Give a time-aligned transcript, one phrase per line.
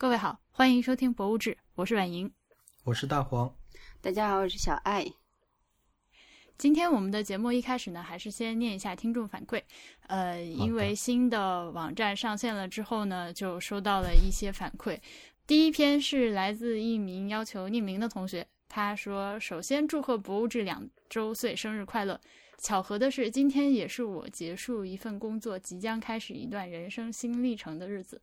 [0.00, 2.32] 各位好，欢迎收听《博物志》，我是婉莹，
[2.84, 3.52] 我是大黄。
[4.00, 5.04] 大家好，我是小爱。
[6.56, 9.60] 今天我们的节目一开始呢，还是先念一下听众反馈。
[10.06, 14.96] 呃，因为新的网站上线了之后呢，就收到了一些反馈。
[15.48, 22.20] 第一篇是来自一名要求匿名的同学，他说：“首先祝贺《博物志》两周岁生日快乐。
[22.58, 28.22] 巧合的是，今天也是我结束一份工作，即将开始一段人生新历程的日子。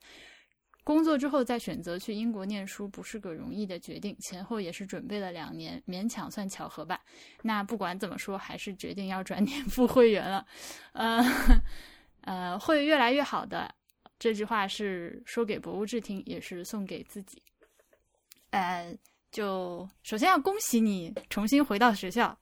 [0.86, 7.01] 工作之后再选择去英国念书，不是个容易的决定，前后也是准备了两年，勉强算巧合吧。
[7.41, 10.46] 那不管怎么说，还是决定要转年付 会员了。
[10.93, 11.21] 呃
[12.21, 13.74] 呃，会越来越好的。
[14.19, 17.41] 这句话是说给博物志听，也是送给自己。
[18.52, 18.96] 呃，
[19.32, 22.38] 就首先要恭喜你重新回到学校，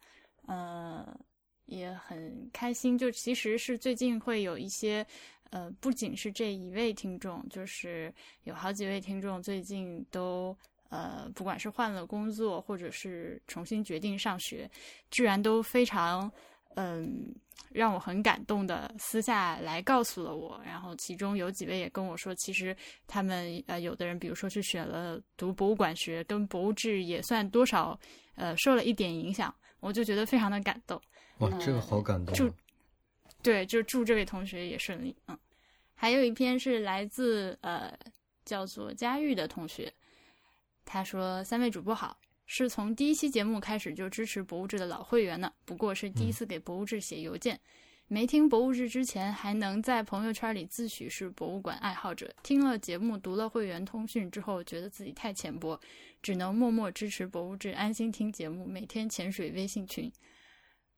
[0.48, 1.18] 呃。
[1.66, 5.04] 也很开心，就其实是最近会有一些，
[5.54, 8.12] 呃，不仅是这一位听众，就是
[8.46, 10.58] 有好几位听众最近都，
[10.90, 14.68] 呃，不管是换了工作，或者是重新决定上学，
[15.12, 16.32] 居然都非常，
[16.74, 17.32] 嗯，
[17.70, 20.60] 让我很感动的私下来告诉了我。
[20.66, 27.96] 然后其中有几位也跟我说，其实他们，呃，有的人比如说去选了读博物馆学，跟博物志也算多少，
[28.34, 31.00] 呃，受了一点影响，我就觉得非常的感动。
[31.38, 32.34] 哇，这个好感动！
[32.34, 32.52] 祝，
[33.44, 35.14] 对，就祝这位同学也顺利。
[35.28, 35.38] 嗯，
[35.94, 37.94] 还有一篇是来自呃
[38.46, 39.94] 叫做佳玉的同学，
[40.86, 47.60] 他说：“三位主播好，是从第一期节目开始就支持博物志的老会员呢，不过是第一次给博物志写邮件。
[48.08, 55.80] 没听博物志之前，还能在朋友圈里自诩是博物馆爱好者，听了节目，读了会员通讯之后，觉得自己太浅薄，
[56.22, 60.12] 只能默默支持博物志，安心听节目，每天潜水微信群。”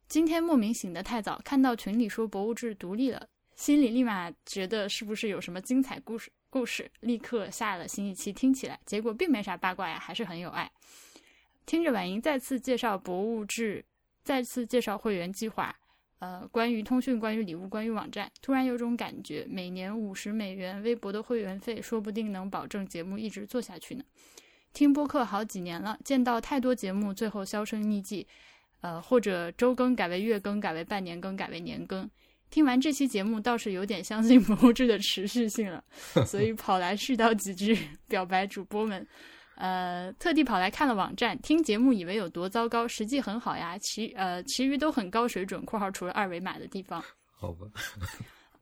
[0.07, 6.31] 今天莫名醒得太早，看到群里说博物志独立了，心里立马觉得是不是有什么精彩故事？
[6.49, 10.71] 故事立刻下了新一期听起来，结果并没啥八卦呀，还是很有爱。
[11.65, 13.83] 听着婉莹再次介绍博物志，
[14.23, 15.75] 再次介绍会员计划，
[16.19, 24.03] 呃，关于通讯，关于礼物，关于网站，突然有种感觉，每年五十美元微博的会员费，说不定能保证节目一直做下去呢。
[24.71, 28.25] 听播客好几年了，见到太多节目最后销声匿迹。
[28.81, 32.09] 呃，或者周更改为月更，改为半年更，改为年更。
[32.51, 35.83] 听完这期节目，倒是有点相信博物志的持续性了，
[36.25, 37.77] 所以跑来絮叨几句，
[38.07, 39.05] 表白主播们。
[39.55, 43.77] 呃，特地跑来看了网站，听节目以为有多糟糕，实际很好呀。
[43.79, 47.03] 其呃，其余都很高水准（括号除了二维码的地方）。
[47.31, 47.65] 好吧。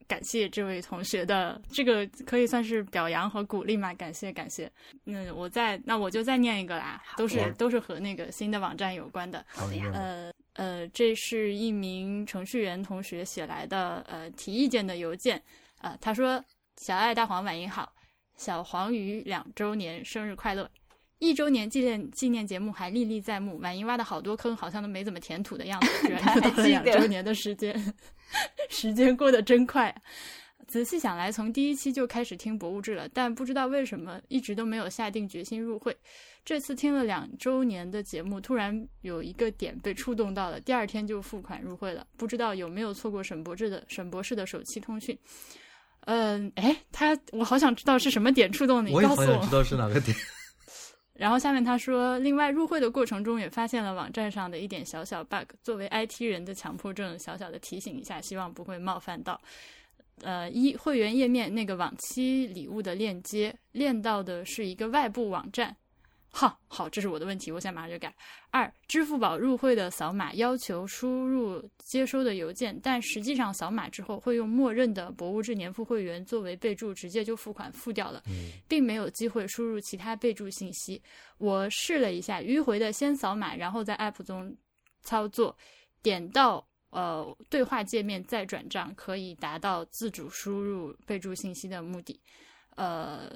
[0.07, 3.93] 感谢这位同学的这个可以算是表扬和鼓励嘛？
[3.93, 4.71] 感谢感谢。
[5.05, 9.45] 嗯，我再那我就再念一个啦，都是都是和那个新的网站有关的。
[9.49, 9.91] 好的呀。
[9.93, 15.41] 呃呃，这是一名程序员同学写来的呃提意见的邮件
[15.81, 15.97] 呃。
[15.99, 16.43] 他说
[16.77, 17.91] ：“小爱大黄晚英好，
[18.37, 20.69] 小黄鱼两周年生日快乐。”
[21.17, 27.73] 一周年纪念纪念节目还历历在目，婉莹挖的好多坑好像都没怎么填土的样子， 居然到了两周年的时间，
[28.69, 29.93] 时间过得真快。
[30.65, 35.95] 仔细想来，从第一期就开始听博物志了，但不知道为什么一直都没有下定决心入会。
[36.45, 42.07] 这次听了两周年的节目，突然有一个点被触动到了，第二天就付款入会了。
[42.17, 45.15] 不知道有没有错过沈博士的沈博士的首期通讯？
[46.05, 50.15] 嗯，哎，他我好想知道是什么点触动你，告诉我，知道是哪个点。
[51.23, 59.39] 然后下面他说，另外入会的过程中也发现了网站上的一点小小 bug，作为 IT 人的强迫症，小小的提醒一下，希望不会冒犯到。
[60.21, 65.73] 呃，一会员页面那个往期礼物的链接，链到的是一个外部网站。
[66.35, 68.11] 好，好，这是我的问题，我现在马上就改。
[68.49, 78.23] 二，支付宝入会的扫码要求输入接收的邮件，但实际上扫码之后会用默认的博物志年付会员作为备注，直接就付款付掉了，
[78.67, 80.99] 并没有机会输入其他备注信息。
[81.37, 84.57] 我试了一下，迂回的先扫码，然后在 App 中
[85.03, 85.55] 操作，
[86.01, 92.19] 点到呃对话界面再转账，可以达到自主输入备注信息的目的。
[92.75, 93.31] 呃，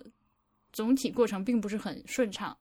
[0.73, 2.57] 总体过程并不是很顺畅。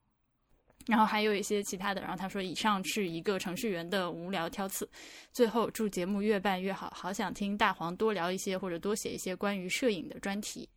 [0.86, 4.88] 然后还有一些其他的，然后他说：“以上是一个程序员的无聊挑刺。”
[5.32, 10.68] 最后祝节目越办越好，好想听大黄多聊一些或者多写一些关于摄影的专题。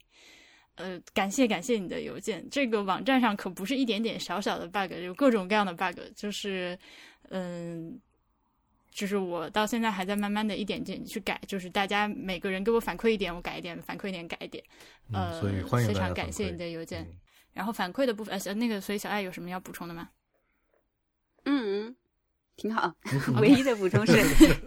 [0.75, 2.43] 呃，感谢感谢你的邮件。
[2.49, 6.79] 这个网站上可不是一点点小小的 bug，有各种各样的 bug，就是
[7.29, 7.99] 嗯，
[8.89, 14.63] 就是我到现在还在慢慢的一点点去改，就是大家每个人给我反馈一点，我改一点；反馈一点，改一点。
[15.11, 17.05] 呃，所以欢迎非常感谢你的邮件。
[17.53, 20.09] 然后反馈的部分，呃，那个，所以小爱有什么要补充的吗？
[21.45, 21.95] 嗯，
[22.55, 22.93] 挺好。
[23.41, 24.13] 唯一的补充是，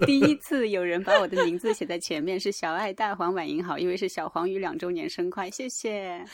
[0.06, 6.25] 第一次有人把我的名字写在前面，是小爱大黄晚英好，因为是小黄鱼两周年生快，谢谢。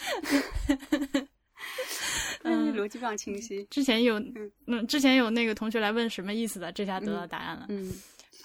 [2.45, 3.65] 嗯逻辑非常清晰。
[3.65, 4.19] 之前有
[4.67, 7.67] 嗯，之前有那个同学来问什么意思的，这下得到答案了。
[7.69, 7.93] 嗯。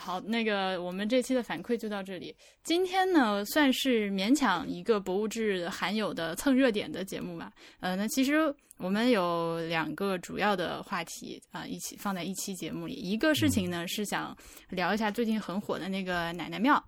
[0.03, 2.35] 好，那个我们这期的反馈就到这里。
[2.61, 7.49] 今天呢，算是勉强一个博物志含有的蹭热点的节目吧。
[7.79, 12.95] 呃，那其实我们有两个主要的话题啊，一起放在一期节目里。
[12.95, 16.83] 一个事情呢是想聊一下最近很火的那个奶奶庙，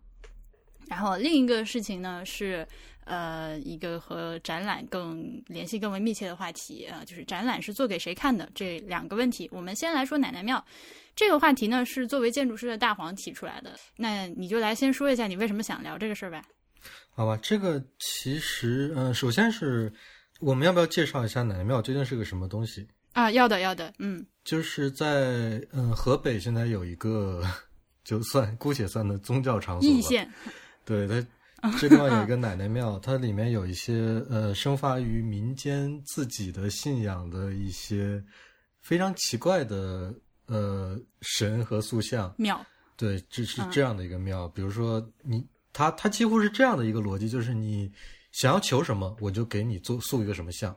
[0.90, 2.68] 然后另一个事情呢是
[3.06, 9.48] 呃一个和展览更联系更为密切的话题啊，就是展览是做给谁看的这两个问题。
[9.54, 10.62] 我们先来说奶奶庙。
[11.16, 16.44] 这个话题呢是作为建筑师的大黄提出来的，那你就来先说一下你为什么想聊这个事儿呗？
[17.12, 19.92] 好吧，这个其实，嗯，首先是
[20.42, 23.32] 我们要不要介绍一下奶奶庙究竟是个什么东西啊？
[23.32, 27.42] 要的，要的，嗯，就是在嗯河北现在有一个，
[28.04, 30.30] 就算姑且算的宗教场所易县，
[30.84, 31.26] 对它
[31.80, 38.22] 这地方有一个奶奶庙，它里面有一些呃生发于民间自己的信仰的一些
[38.82, 40.14] 非常奇怪的。
[40.48, 42.64] 呃，神和塑像庙，
[42.96, 44.48] 对，这是这样的一个庙。
[44.50, 45.44] 比如说，你
[45.74, 47.92] 他他几乎是这样的一个逻辑，就是你
[48.32, 50.76] 想要求什么，我就给你做塑一个什么像。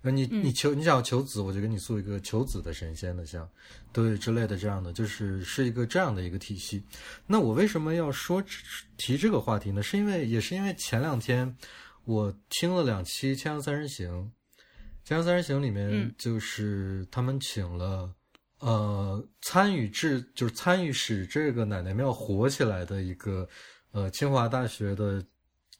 [0.00, 3.48] 那你你求你想要求子，我就给你塑一个求子的神仙的像，
[3.92, 6.84] 对之类的这样的，就是是一个这样的一个体系。
[7.26, 8.42] 那我为什么要说
[8.96, 9.82] 提这个话题呢？
[9.82, 11.56] 是因为也是因为前两天
[12.04, 14.08] 我听了两期《锵锵三人行》，
[15.08, 18.12] 《锵锵三人行》里面就是他们请了。
[18.62, 23.48] 呃，参与制就是参与使这个奶奶庙火起来的一个，
[23.90, 25.22] 呃，清华大学的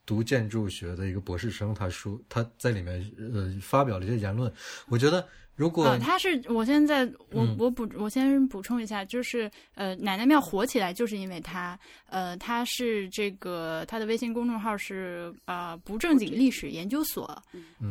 [0.04, 3.00] 读建筑学的一个博士生，他说他在里面
[3.34, 4.52] 呃发表了一些言论，
[4.88, 5.26] 我觉得。
[5.62, 11.78] 如果他是我现在我我补我先补充一下，就是呃奶奶庙火起来就是因为他
[12.08, 17.40] 呃他是这个他的微信公众号是呃不正经历史研究所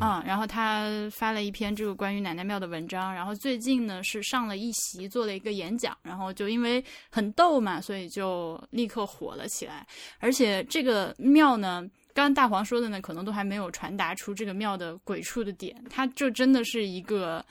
[0.01, 9.88] 啊，然后他发了一篇这个关于奶奶庙的文章，然后最近呢是上了一席做了一个演讲，然后就因为很逗嘛，所以就立刻火了起来，
[10.19, 11.89] 而且这个庙呢。
[12.13, 15.75] 刚刚大黄说的呢，可能都还没有传达出这个庙的鬼畜的点。
[15.90, 17.44] 它就真的是一个，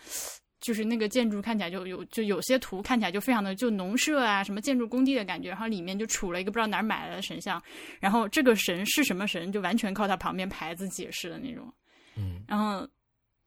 [0.61, 5.49] 就是那个建筑看起来就有，就有些图看起来就非常的就农舍啊，什么建筑工地的感觉。
[5.49, 7.63] 然后里面就杵了一个不知道哪儿买来的神像，
[7.99, 11.73] 然后这个神是什么神，就完全靠它旁边牌子解释的那种。
[12.17, 12.87] 嗯，然后，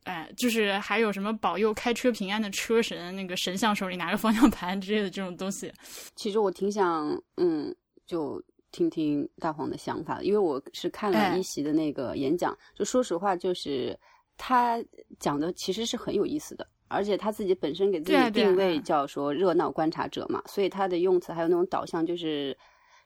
[0.05, 5.71] 哎，就是还有什么保佑开车平安的车神，那个神像手里拿着方向盘之类的这种东西。
[6.15, 7.75] 其实我挺想，嗯，
[8.07, 8.41] 就。
[8.73, 13.97] 听听大黄的想法，因为我是看了一席的那个演讲，就说实话，就是
[14.35, 14.83] 他
[15.19, 22.57] 讲的其实是很有意思的，而且他自己本身给自己定位叫说热闹观察者嘛，所以他的用词还有那种导向，就是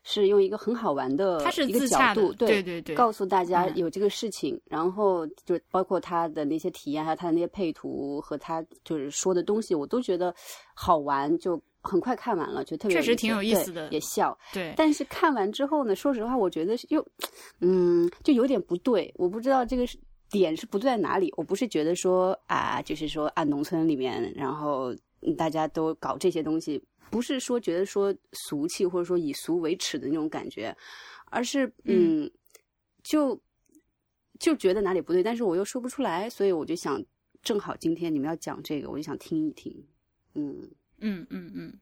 [0.03, 10.33] 是用一个很好玩的一个角度，对对对，告诉大家有这个事情，然后就包括他的那些体验，还有他的那些配图和他就是说的东西，我都觉得
[10.73, 11.61] 好玩，就。
[11.87, 14.37] 很快看完了，就特别确实挺有意思的，也笑。
[14.53, 17.05] 对，但是看完之后呢，说实话，我觉得又，
[17.61, 19.11] 嗯，就有点不对。
[19.15, 19.97] 我不知道这个是
[20.29, 21.33] 点是不对在哪里。
[21.37, 24.93] 我不是觉得说啊，就是说啊，农村里面，然后
[25.37, 30.75] 大家都搞这些东西，不是说觉得说俗气或者说以俗为耻的那种感觉，
[31.31, 32.29] 而是嗯，
[33.01, 33.39] 就
[34.39, 37.01] 就觉得哪里不对，但是我又说不出来，所以我就想，
[37.41, 39.73] 正好今天你们要讲这个，我就想听一听，
[40.33, 40.69] 嗯。
[40.99, 41.79] 嗯嗯嗯，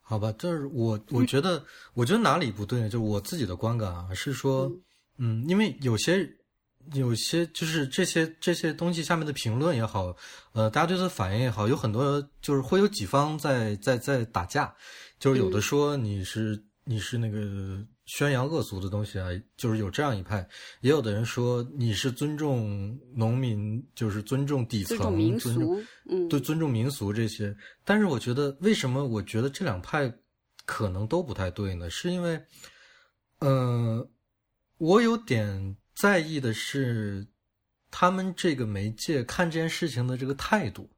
[0.00, 1.64] 好吧，就是我我觉得，
[1.94, 2.88] 我觉得哪里不对呢？
[2.88, 4.70] 就是我自己的观感啊，是说，
[5.18, 6.28] 嗯，因为有些
[6.92, 10.16] 有些就是这些这些东西下面的评论也好，
[10.52, 14.74] 呃，大家对它的反应也好，有很多就是会有几方在在在打架，
[15.18, 17.84] 就是有的说你是你是那个。
[18.06, 20.46] 宣扬恶俗的东西啊，就是有这样一派，
[20.82, 24.98] 也有的人说你是尊重农民，就是尊重底层，
[25.38, 27.56] 尊重嗯，对，尊重民俗这些。
[27.82, 30.12] 但是我觉得，为什么我觉得这两派
[30.66, 31.88] 可能都不太对呢？
[31.88, 32.38] 是因为，
[33.38, 34.06] 呃，
[34.76, 37.26] 我有点在意的是
[37.90, 40.90] 他们这个媒介看这件事情的这个态度，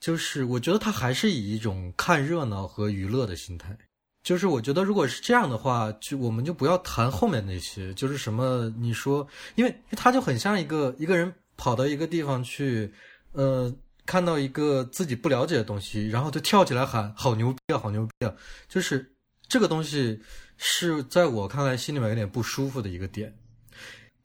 [0.00, 3.76] 就是我觉得他还是以一种看热闹和娱乐的心态。
[4.26, 12.92] 就是我觉得，如果是这样的话，就我们就不要谈后面那些，就是什么你说，因为他就很像一个一个人跑到一个地方去，
[13.30, 13.72] 呃，
[14.04, 18.34] 看到一个自己不了解的东西，然后就跳起来喊好牛逼啊，好牛逼啊！
[18.68, 19.14] 就是
[19.46, 20.20] 这个东西
[20.56, 23.32] 是在我看来心里面有点不舒服的一个点。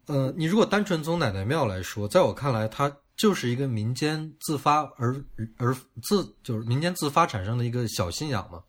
[0.08, 5.24] 呃，你如果单纯从奶奶庙来说，在我看来，它就是一个民间自发而
[5.58, 8.64] 而自就是民间自发产生的一个小信仰嘛。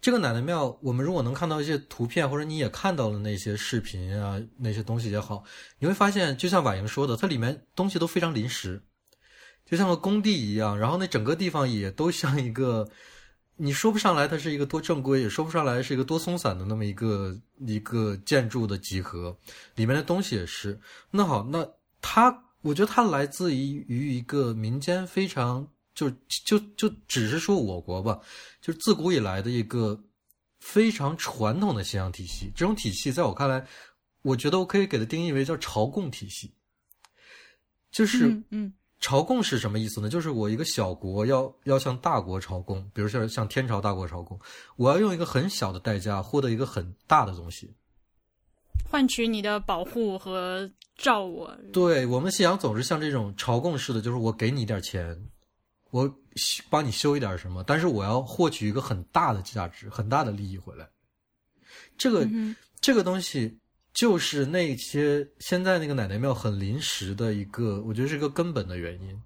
[0.00, 5.42] 这个奶奶庙，我们如果能看到一些图片，或者你也看到了那些视频啊，那些东西也好，
[5.78, 8.80] 你会发现，就像婉莹说的，它里面东西都非常临时，
[9.64, 12.88] 就像个工地一样，然后那整个地方也都像一个，
[13.56, 17.36] 你说不上来它是一个多正规，也说不上来是一个多松散的那么一个
[17.66, 19.36] 一个建筑的集合，
[19.74, 20.78] 里面的东西也是。
[21.10, 21.68] 那好，那
[22.00, 26.08] 它，我觉得它来自于于一个民间非常就
[26.44, 28.20] 就就只是说我国吧，
[28.60, 29.98] 就是自古以来的一个
[30.60, 32.52] 非常传统的信仰体系。
[32.54, 33.66] 这种体系在我看来，
[34.22, 36.52] 我觉得我可以给它定义为叫朝贡体系，
[37.90, 40.08] 就是嗯嗯朝贡是什么意思呢？
[40.08, 44.38] 就是我一个小国要要向大国朝贡，比如像向天朝大国朝贡，
[44.76, 47.74] 我要用一个很小的代价获得一个很大的东西。
[48.88, 51.56] 换取你的保护和照我。
[51.72, 55.28] 对我们信仰总是像这种朝贡式的，就是我给你一点钱，
[55.90, 60.88] 我修帮你修一点什么，但是我要获取一个很大的价值、很大的利益回来。
[61.96, 63.58] 这个、嗯这个东西
[63.94, 69.20] 就是那些现在那个奶奶庙很临时的一个，我觉得是一个根本的原因，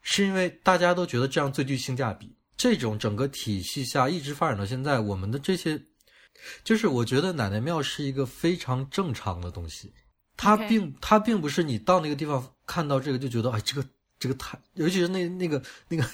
[0.00, 2.34] 是因为大家都觉得这样最具性价比。
[2.56, 5.80] 这种整个体系下一直发展到现在，我们的这些，
[6.64, 9.92] 就是我觉得奶奶庙是一个非常正常的东西，
[10.36, 13.88] 它并它并不是你到那个地方看到这个就觉得哎这个
[14.22, 16.08] 这个太，尤其是那那个那个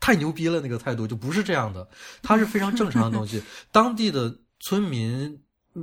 [0.00, 1.88] 太牛逼了那个态度就不是这样的，
[2.20, 3.40] 它是非常正常的东西。
[3.70, 5.40] 当地的村民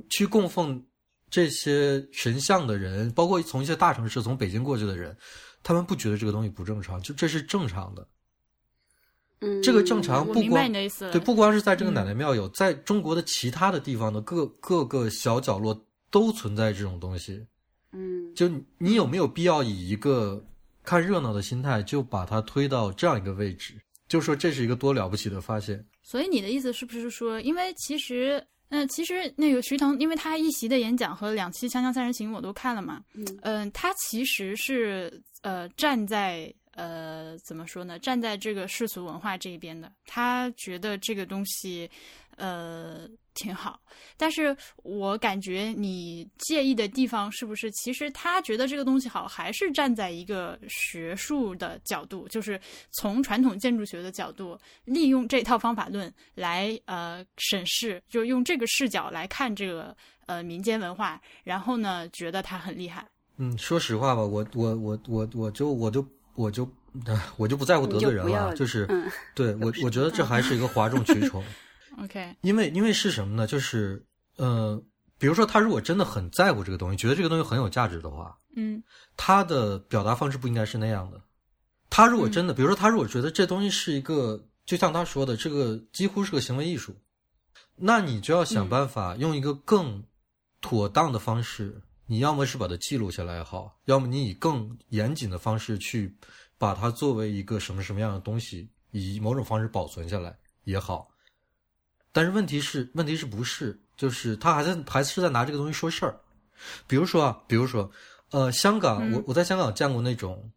[0.10, 0.86] 去供奉
[1.30, 5.16] 这些神像的人，包括从一些大城市从北京过去的人，
[5.64, 8.06] 他们不觉得这个东西不正常，就这是正常的。
[9.40, 10.70] 嗯，这个正常不光。
[11.14, 17.48] 对，不光是在这个嗯奶奶庙有，在中国的其他的地方的各各个小角落都存在这种东西。
[17.94, 20.46] 嗯，就你你有没有必要以一个
[20.90, 23.76] 看热闹的心态，就把它推到这样一个位置？
[24.08, 25.86] 就说这是一个多了不起的发现？
[26.02, 41.88] 所以你的意思是不是说，因为其实，嗯、其实那个徐腾，因为他一席的演讲和两期《锵锵三人行》我都看了嘛，嗯嗯、他其实是呃站在呃怎么说呢，站在这个世俗文化这一边的，他觉得这个东西
[42.36, 43.08] 呃
[43.40, 43.80] 挺好，
[44.18, 52.60] 但是我感觉你介意的地方是不是，其实他觉得这个东西好，还是站在一个学术的角度，就是
[52.92, 63.08] 从传统建筑学的角度，利用这套方法论来呃审视，就用这个视角来看这个呃民间文化，然后呢觉得他很厉害。
[63.38, 66.06] 嗯，说实话吧，我我我我我就我就
[66.36, 66.70] 我就
[67.06, 71.42] 呃 我就不在乎得罪人了，就是、嗯对我我觉得这还是一个哗众取宠。
[72.04, 73.48] OK，因为因为是什么呢？
[73.48, 74.06] 就是
[74.38, 74.82] 呃，
[75.18, 78.82] 比如说他如果真的很在乎这个东西，觉得这个东西很有价值的话，嗯
[79.18, 81.22] 他的表达方式不应该是那样的。
[81.90, 86.96] 他如果真的，比如说他如果觉得这东西是一个，就像他说的，这个几乎是个行为艺术，
[87.76, 90.04] 那你就要想办法用一个更
[90.62, 96.16] 妥当的方式，你要么是把它记录下来也好，要么你以更严谨的方式去
[96.58, 101.09] 把它作为一个什么什么样的东西，以某种方式保存下来也好。
[102.12, 106.20] 但是问题是，问题是不是就是他还在还是在拿这个东西说事儿？
[106.88, 107.90] 比如说啊，比如说，
[108.32, 110.52] 呃，香港，嗯我我在香港见过那种，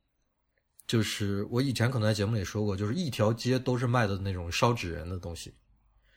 [0.86, 5.54] 就是我以前可能在节目里说过，就是一条街都是卖的那种烧纸人的东西，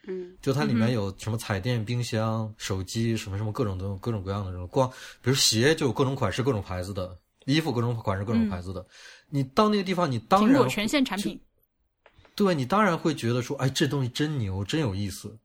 [0.08, 4.90] 嗯就它里面有什么彩电、冰箱、手机，什么什么各种东各种各样的这种，光
[5.22, 7.16] 比如鞋就有各种款式、各种牌子的，
[7.46, 8.86] 衣服各种款式、各种嗯牌子的。
[9.30, 11.40] 你到那个地方，你当然苹果全线产品。
[12.36, 15.40] 对你当然会觉得说，哎，这东西真牛，真有意思。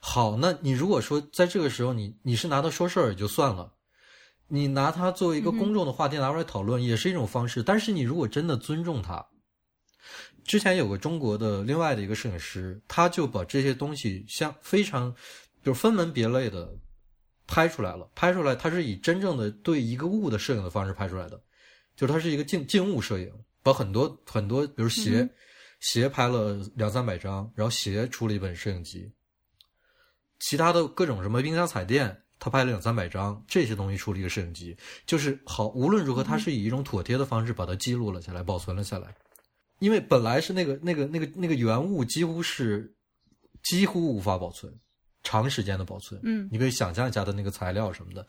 [0.00, 3.72] 好，那你如果说在这个时候你你是拿它说事儿也就算了，
[4.48, 7.62] 你拿它作为一个公众的话题拿出来讨论也是一种方式。
[7.62, 9.24] 但是你如果真的尊重它，
[10.44, 15.14] 之前有个中国的另外的一个摄影师，他就把这些东西像非常
[15.62, 16.76] 就是分门别类的
[17.46, 21.40] 拍出来了，拍出来他是以真正的对一个物的摄影的方式拍出来的，
[21.94, 23.30] 就是它是一个静静物摄影，
[23.62, 25.20] 把很多很多比如鞋。
[25.20, 25.30] 嗯
[25.84, 29.12] 鞋拍了两三百张，然后鞋出了一本摄影集，
[30.40, 34.74] 其他的各种什么冰箱、彩电，他拍了两三百张，这些东西出了一个摄影集，
[35.04, 35.68] 就是好。
[35.68, 39.14] 无论如何，他是以一种妥帖的方式把它记录了下来，保存了下来。
[39.78, 42.90] 因为本来是那个那个那个那个原物几乎是
[43.62, 44.72] 几乎无法保存，
[45.22, 46.18] 长时间的保存。
[46.24, 48.26] 嗯你可以想象一下的那个材料什么的。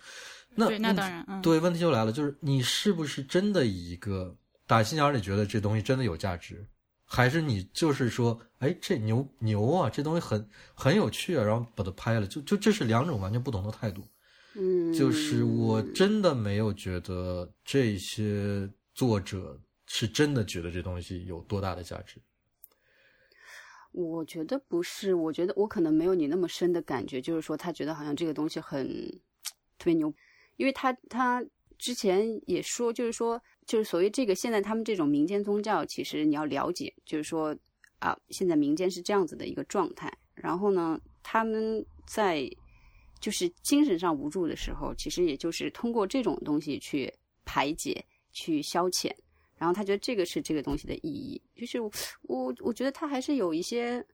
[0.58, 4.36] 那对，那当然，嗯，对，问题就来了，就是你是不是真的以一个
[4.68, 6.66] 打心眼里觉得这东西真的有价值，
[7.16, 14.04] 还是你就是说，哎，这牛牛啊，这东西很很有趣啊，然后把它拍了，就就这是两种完全不同的态度。
[14.56, 22.20] 嗯，就是我真的没有觉得这些作者是真的觉得这东西有多大的价值。
[23.94, 28.86] 我觉得不是，我觉得我可能没有你那么深的感觉，就是说他觉得好像这个东西很
[29.78, 30.14] 特别牛，
[30.58, 31.42] 因为他他
[31.78, 37.56] 之前也说，就是说就是所谓这个现在他们这种民间宗教，其实你要了解，就是说
[38.00, 40.12] 啊，现在民间是这样子的一个状态。
[40.34, 42.50] 然后呢，他们在
[43.22, 47.12] 就是精神上无助的时候，其实也就是通过这种东西去
[47.46, 49.12] 排解、去消遣。
[49.58, 51.80] 然后他觉得这个是这个东西的意义，就是
[52.24, 54.06] 我我觉得他还是有一些，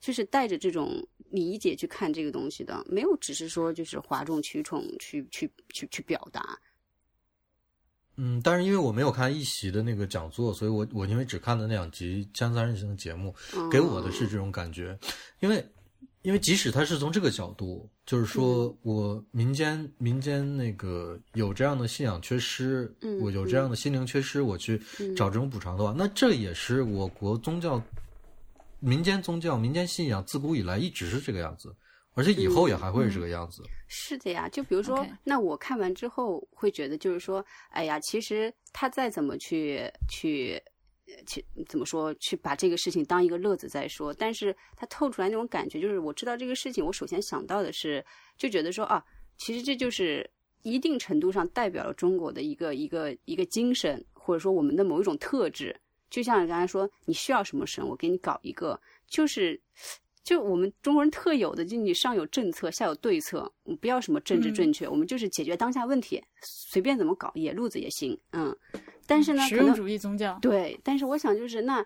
[0.00, 6.58] 就是带着这种理解去看这个东西的，没有只是说就是哗众取宠去去去去表达。
[8.20, 13.32] 嗯，但是因为我没有看一席的那个讲座，所以我我因为只看了那两集《江三人行》的节目，
[13.70, 14.98] 给我的是这种感觉，
[15.38, 15.64] 因为
[16.22, 24.82] 因为即使他是从这个角度，就是说我民间民间那个有这样的信仰缺失，我有这样的心灵缺失，我去
[25.16, 27.80] 找这种补偿的话，那这也是我国宗教
[28.80, 31.72] 民间宗教民间信仰自古以来一直是这个样子。
[32.18, 33.62] 而且以后也还会是这个样子。
[33.86, 40.60] 是的呀，就比如说，那我看完之后会觉得，就是说，哎呀，其实他再怎么去去
[41.28, 48.04] 去怎么说，去把这个事情当一个乐子再说，但是他透出来那种感觉，就是我知道这个事情，我首先想到的是，
[48.36, 49.00] 就觉得说啊，
[49.36, 50.28] 其实这就是
[50.62, 55.80] 一定程度上代表了中国的一个一个一个精神，或者说我们的某一种特质。
[56.10, 59.60] 就像刚才说，你需要什么神，我给你搞一个，就是。
[60.28, 68.54] 就我们中国人特有的，就你上有政策，下有对策，不要什么政治正确，我们就是解决当下问题，随便怎么搞，野路子也行，嗯。
[69.06, 71.82] 但是呢，实用主义宗教对，但是我想就是那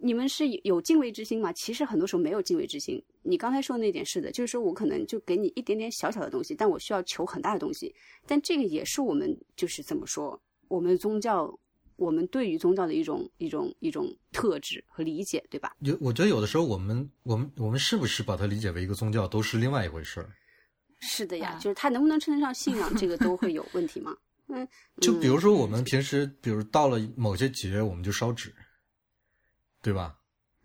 [0.00, 1.52] 你们是有敬畏之心吗？
[1.52, 3.00] 其实很多时候没有敬畏之心。
[3.22, 7.94] 你刚才说的那点是的，就是说我可能就给你一点点小小的东西，但我需要求很大的东西，
[8.26, 11.56] 但这个也是我们就是怎么说，我们的宗教。
[11.96, 15.74] 我们对于宗教的一种一种一种特质和理解，对吧？
[15.80, 20.30] 有，我觉得有的时候我们我们我们是不是把它理解为一个宗教，都是另外一回事儿。
[21.00, 24.16] 是的呀，就是它能不能称得上信仰，这个都会有问题吗？
[24.48, 24.66] 嗯，
[25.00, 28.54] 就比如说我们平时，比如到了某些节，我们就烧纸，
[29.82, 30.16] 对吧？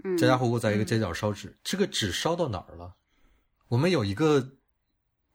[0.04, 2.96] 嗯，家家户户在一个街角烧纸，这个纸烧到哪儿了？
[3.68, 4.58] 我们有一个。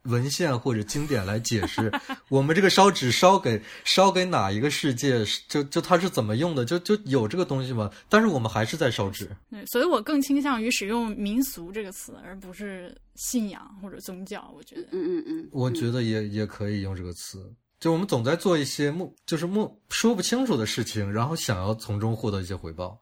[0.06, 1.92] 文献或者经典来解释，
[2.28, 5.24] 我们这个烧纸烧给烧给哪一个世界？
[5.48, 6.64] 就就它是怎么用的？
[6.64, 7.90] 就就有这个东西吗？
[8.08, 9.28] 但是我们还是在烧纸。
[9.50, 14.52] 对，所以我更倾向于使用民俗这个词，而不是信仰或者宗教。
[14.56, 17.52] 我觉得，嗯嗯嗯，我觉得也也可以用这个词。
[17.78, 22.98] 就我们总在做一些目就是目说不清楚的事情，然后想要从中获得一些回报。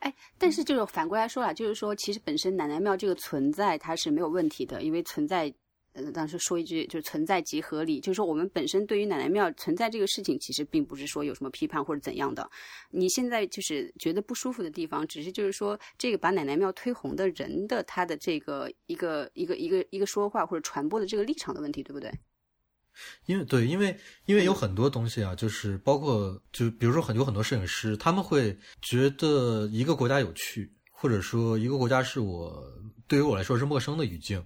[0.00, 5.52] 哎，但是就是反过来说啊，就是说，其实本身奶奶庙这个存在它是没有问题的，因为存在。
[6.04, 12.50] 呃，当时说一句，就是存在即合理，就是说我们本身对于奶奶庙存在这个事情，其实并不是说有什么批判或者怎样的。
[12.90, 22.10] 你现在就是觉得不舒服的地方，只是就是说这个把奶奶庙推红的人的他的这个一个一个一个一个说话或者传播的这个立场的问题，对不对？
[23.26, 32.62] 因为对，因为因为有很多东西啊，就是包括就比如说很有很多摄影师，他们会觉得一个国家有趣，或者说一个国家是我
[33.06, 34.44] 对于我来说是陌生的语境。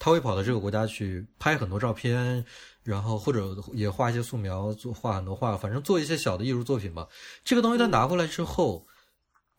[0.00, 2.42] 他会跑到这个国家去拍很多照片，
[2.82, 7.06] 然后或者也画一些素描，做画很多画，反正做一些小的艺术作品吧。
[7.44, 8.86] 这个东西他拿回来之后，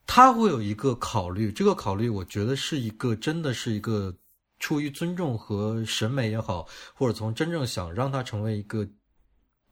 [0.07, 4.17] 他会有一个考虑，这个考虑我觉得是一个真的是一个
[4.57, 8.87] 出于尊重和审美也好，或者从真正想让它成为一个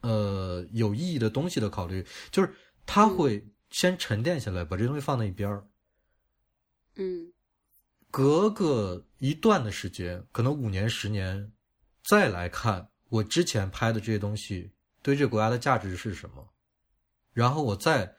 [0.02, 2.54] 呃有意义的东西的考虑，就是
[2.86, 5.68] 他会先沉淀下来，把这东西放在一边儿。
[6.96, 7.34] 嗯。
[8.12, 11.52] 隔个一段的时间，可能五年、十年，
[12.04, 16.48] 再来看我之前拍的这些东西对这个国家的价值是什么，
[17.34, 18.16] 然后我再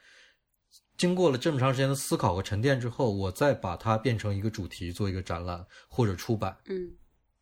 [0.97, 6.55] 经过了这么长时间的思考和沉淀之后，我再把它变成一个主题，做一个展览或者出版。
[6.65, 6.91] 嗯，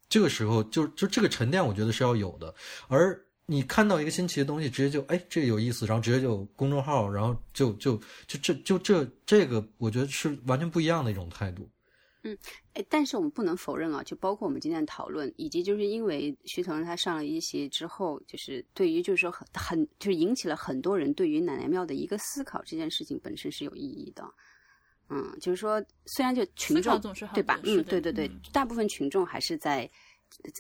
[0.08, 2.54] 这个时候就就这个沉淀，我觉得是要有的。
[2.88, 7.96] 而你看到一个新奇的东西，直接就哎这个有意思，然后直接就公众号，然后就就
[8.28, 11.70] 就这就这这个，我觉得是完全不一样的一种态度。
[12.24, 12.38] 嗯，
[12.74, 24.30] 哎，但是我们不能否认啊，就包括我们今天的讨论，以及就是因为徐腾他上了一席之后，就是对于就是说很很就是引起了很多人对于奶奶庙的一个思考，这件事情本身是有意义的。
[25.10, 27.00] 嗯，就是说虽然就群众
[27.34, 27.60] 对吧？
[27.64, 29.90] 嗯，对对对，大部分群众还是在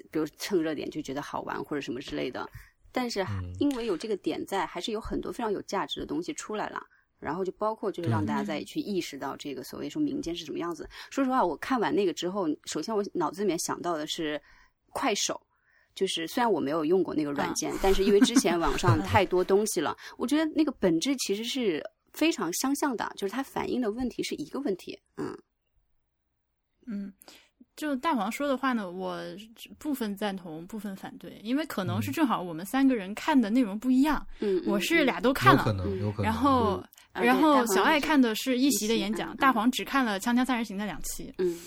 [0.09, 2.49] 比如蹭热点就觉得好玩或者什么之类的，
[2.91, 3.23] 但是
[3.59, 6.81] 因为有这个点在，还是有很多非常有价值的东西出来了。
[7.19, 10.89] 然后就包括就是让大家再去意识到这个所谓说民间是什么样子。
[11.11, 14.41] 说实话，我看完那个之后，首先我脑子里面想到的是
[14.93, 15.39] 快手，
[15.93, 24.99] 就是虽然我没有用过那个软件，但是因为之前网上 太多东西了，我觉得那个本质其实是非常相像的，就是它反映的问题是一个问题。
[25.17, 25.37] 嗯
[26.87, 27.13] 嗯，
[27.79, 29.17] 就大黄说的话呢，我
[29.77, 34.21] 部分赞同，部分反对，因为可能是嗯正好我们三个人看的内容不一样。
[34.41, 36.25] 嗯，我是嗯俩都看有可了，能有可能。
[36.25, 41.33] 然后嗯然后小爱看的是一席的演讲，嗯大黄只看了《锵锵三人行》的两期。
[41.37, 41.57] 嗯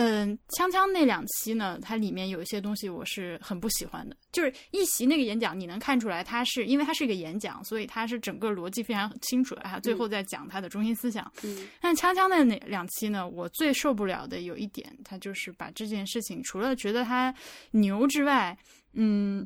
[0.00, 4.16] 嗯，锵锵那两期呢，它里面有一些东西我是很不喜欢的。
[4.30, 11.28] 就是一席那个演讲，你能看出来，它是因为它是一个演讲，所以它是整个逻辑非常清楚，的，它，最后在讲它的中心思想。
[11.42, 17.34] 嗯但锵锵的那两期呢，我最受不了的有一点，他就是把这件事情除了觉得他
[17.72, 18.56] 牛之外，
[18.92, 19.44] 嗯，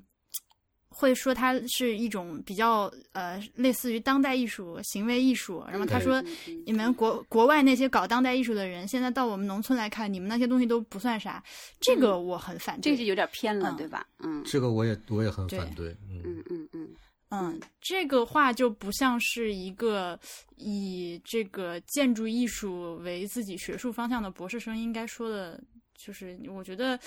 [0.92, 5.64] 会说它是一种比较呃类似于当代艺术、行为艺术。
[5.68, 6.22] 然后他说，
[6.66, 11.42] 你们国国外那些搞当代艺术的人，现在到我们农村来看，你们那些东西都不算啥，
[11.81, 12.83] 这个我很反对。
[12.83, 14.07] 这个就有点偏了，嗯对吧？
[14.18, 16.88] 嗯这个我也我也很反对，嗯嗯嗯嗯
[17.35, 20.20] 嗯，这个话就不像是一个
[20.57, 25.59] 以这个建筑艺术为自己学术方向的博士生应该说的，
[25.96, 26.98] 就是我觉得，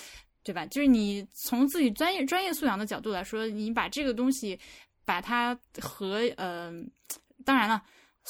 [0.46, 0.66] 对吧？
[0.68, 4.58] 就是你从自己专业专业素养的角度来说，你把这个东西
[5.04, 6.72] 把它和呃，
[7.44, 7.84] 当然了，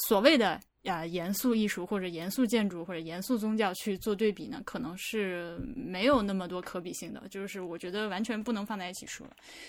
[0.08, 0.60] 所谓的。
[0.86, 7.20] 啊，严肃艺术或者严肃建筑或者严肃宗教去做对比呢，可能是没有那么多可比性的。
[7.28, 9.26] 就是我觉得完全不能放在一起说。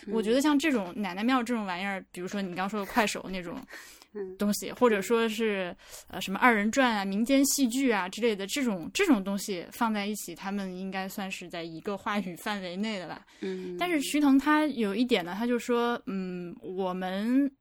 [0.09, 4.06] 我觉得像这种奶奶庙这种玩意儿，比如说你刚刚说的快手那种嗯
[4.37, 5.75] 东西，或者说是
[6.07, 13.25] 呃什么二人转啊、民间戏剧啊之类的这种这种东西放在一起，他们应该算是在一个话语范围内的吧。
[13.41, 17.51] 嗯，但是徐腾他有一点呢，他就说，嗯，我们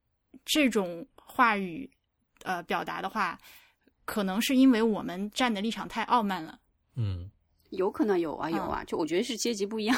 [0.45, 1.91] 这种话语
[2.45, 3.39] 呃表达的话，
[4.05, 6.59] 可能是因为我们站的立场太傲慢了。
[6.97, 7.31] 嗯
[7.71, 9.97] 有可能有啊有啊，就我觉得是阶级不一样。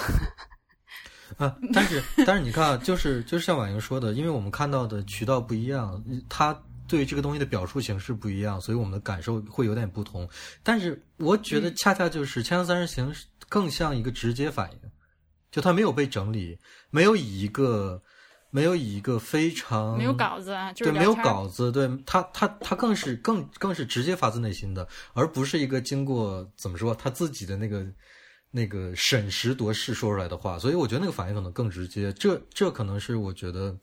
[1.36, 10.28] 啊，但是 但是你看啊，就是就是像婉莹说的，因为我们看到的渠道不一样，他对这个东西的表述形式不一样，所以我们的感受会有点不同。
[10.62, 13.12] 但是我觉得恰恰就是《锵锵三人行》
[13.48, 14.78] 更像一个直接反应，
[15.50, 16.58] 就它没有被整理，
[16.90, 18.02] 没有以一个
[18.50, 27.86] 没有以一个非常没有稿子啊，就是对，没有稿子，对他，他，他更是更更是直接发自内心的，而不是一个经过怎么说他自己的那个
[28.50, 32.12] 那个审时度势说出来的话，所以我觉得那个反应可能更直接。
[32.14, 33.78] 这这可能是我觉得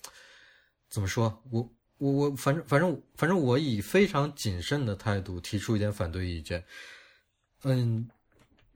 [0.89, 6.63] 怎么说，我我我反正反正反正我以非常谨慎的态度提出一点反对意见。
[7.63, 8.07] 嗯，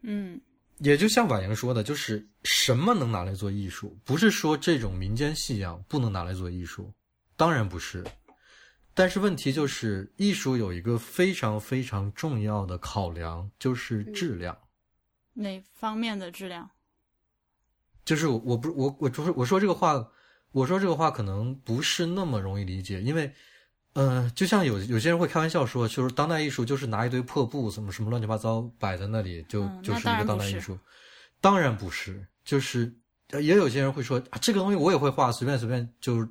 [0.01, 0.39] 嗯
[0.77, 3.97] 也就像婉莹说的，就是什么能拿来做艺术？
[4.05, 6.93] 不是说这种民间信仰不能拿来做艺术，
[7.35, 8.05] 当然不是。
[8.93, 14.57] 但是问题就是，艺术有一个非常非常重要的考量，就是质量。
[15.39, 16.69] 哪方面的质量？
[18.05, 20.11] 就是我我不我我就是我说这个话，
[20.51, 23.31] 我说这个话可能不是那么容易理解，因为，
[23.93, 30.77] 呃，就像有有些人会开玩笑说，就是当代艺术就是拿一堆破布什么什么乱七八糟摆在那里，就、就是一个当代艺术。
[31.39, 32.91] 当然不是，就是
[33.29, 36.27] 呃也有些人会说、啊、这个东西我也会画，随便随便就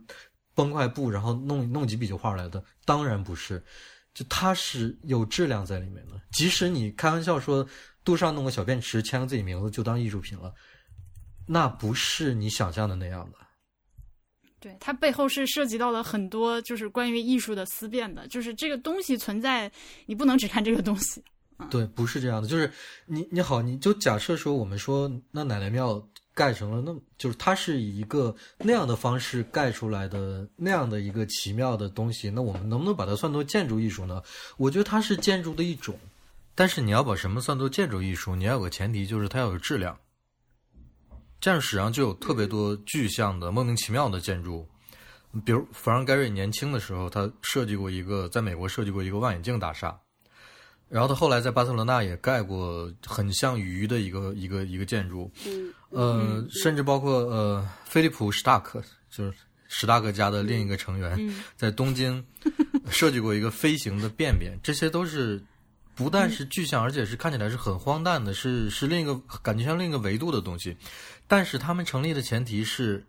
[0.55, 2.63] 崩块布，然后弄弄几笔就画出来的。
[2.85, 3.65] 当然不是，
[4.19, 6.21] 就它是有质量在里面的。
[6.33, 7.65] 即使你开玩笑说
[8.03, 10.53] 杜尚弄个小便池，签个自己名字就当艺术品了。
[11.47, 13.39] 那不是你想象的那样的。
[14.59, 19.71] 对，它背后是涉及到了很多就是关于艺术的思辨的，就是这个东西存在，
[20.07, 21.23] 你不能只看这个东西。
[21.71, 22.49] 对，不是这样的。
[22.49, 22.69] 就是
[23.07, 26.05] 你你好，你就假设说我们说那奶奶庙
[26.39, 34.23] 盖成了，那就是它是以一个那样的方式盖出来的那样的一个奇妙的东西，那我们能不能把它算作建筑艺术呢？
[34.57, 35.99] 我觉得它是建筑的一种，
[36.55, 39.99] 但是你要把什么算作建筑艺术，你要有个前提，就是它要有质量。
[41.41, 44.65] 建筑史上就有特别多具象的、莫名其妙的建筑，
[45.45, 49.99] 比如弗朗盖瑞年轻的时候，他设计过一个在美国设计过一个望远镜大厦，
[50.89, 55.73] 然后他后来在巴塞罗那也盖过很像鱼的一个一个一个建筑，嗯。
[55.91, 59.33] 呃，甚至包括呃菲利普史塔克，就是
[59.69, 61.43] 史塔克家的另一个成员，嗯。
[61.57, 62.23] 在东京
[62.91, 65.43] 设计过一个飞行的便便，这些都是
[65.95, 70.77] 不但是具象，而且是看起来是很荒诞的，是是另一个感觉像另一个维度的东西。
[71.27, 73.03] 但是他们成立的前提是，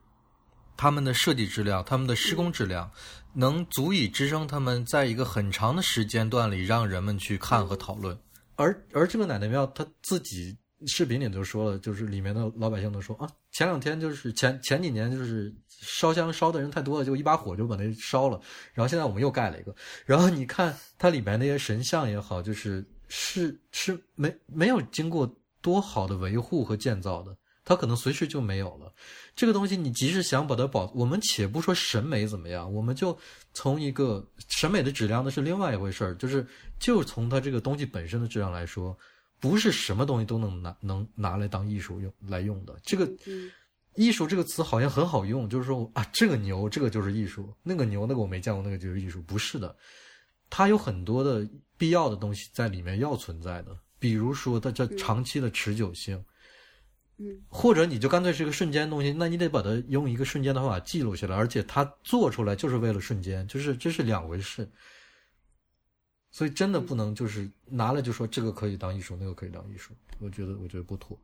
[0.78, 2.90] 他们的设计质量、他们的施工质量，
[3.34, 8.18] 能足以支撑他们在一个很长的时间段里让人们去看和讨论。
[8.56, 18.40] 而而这个奶奶庙，他自己视频里都说了，就是里面的老百姓都说啊，前两天就是前前几年就是烧香烧的人太多了，就一把火就把那烧了。
[18.74, 19.74] 然后现在我们又盖了一个，
[20.06, 27.36] 然后你看它里面那些神像也好，就是是是没没有经过多好的维护和建造的。
[27.70, 28.92] 它可能随时就没有了。
[29.36, 33.16] 这个东西，你即使想把它保，我们且不说审美怎么样，我们就
[33.54, 36.16] 从一个审美的质量，那是另外一回事儿。
[36.16, 36.44] 就是
[36.80, 38.98] 就从它这个东西本身的质量来说，
[39.40, 42.76] 不是什么东西都能拿能拿来当艺术用来用的。
[42.84, 43.52] 这个嗯
[43.94, 49.76] 艺术这个词好像很好用，就是说啊，这个牛这个就是艺术，那个牛那个我没见过，那个就是艺术，不是的，
[50.50, 56.18] 它有很多的必要的东西在里面要存在的，比如说它这长期的持久性。
[56.18, 56.26] 嗯
[57.50, 64.68] 或者你就干脆是一个瞬间的东西，那你得把它用一个瞬间的方法记录下来，而且它做出来就是为了瞬间，就是这是两回事。
[66.32, 71.20] 所以真的不能就是拿来就说这个可以当艺术，那个可以当艺术，我觉得我觉得不妥。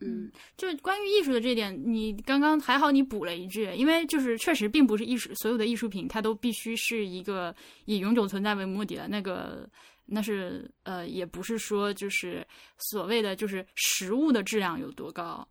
[0.00, 9.68] 嗯就关于艺术的这一点，你刚刚还好你补了一句，因为就是确实并不是艺术所有的艺术品它都必须是一个以永久存在为目的的，那个
[10.08, 12.46] 那是呃也不是说就是
[12.78, 15.46] 所谓的就是实物的质量有多高。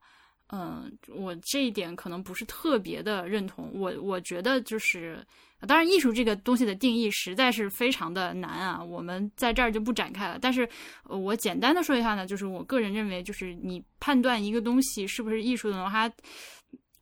[0.49, 3.69] 嗯，我这一点可能不是特别的认同。
[3.73, 5.21] 我我觉得就是，
[5.67, 10.39] 当然艺术这个东西的定义实在是非常的难啊，我们在这儿就不展开了。
[10.41, 10.67] 但是
[11.03, 16.09] 呃我简单的说一下呢，就是我个人认为，就是你判断一个东西是不是艺术的话，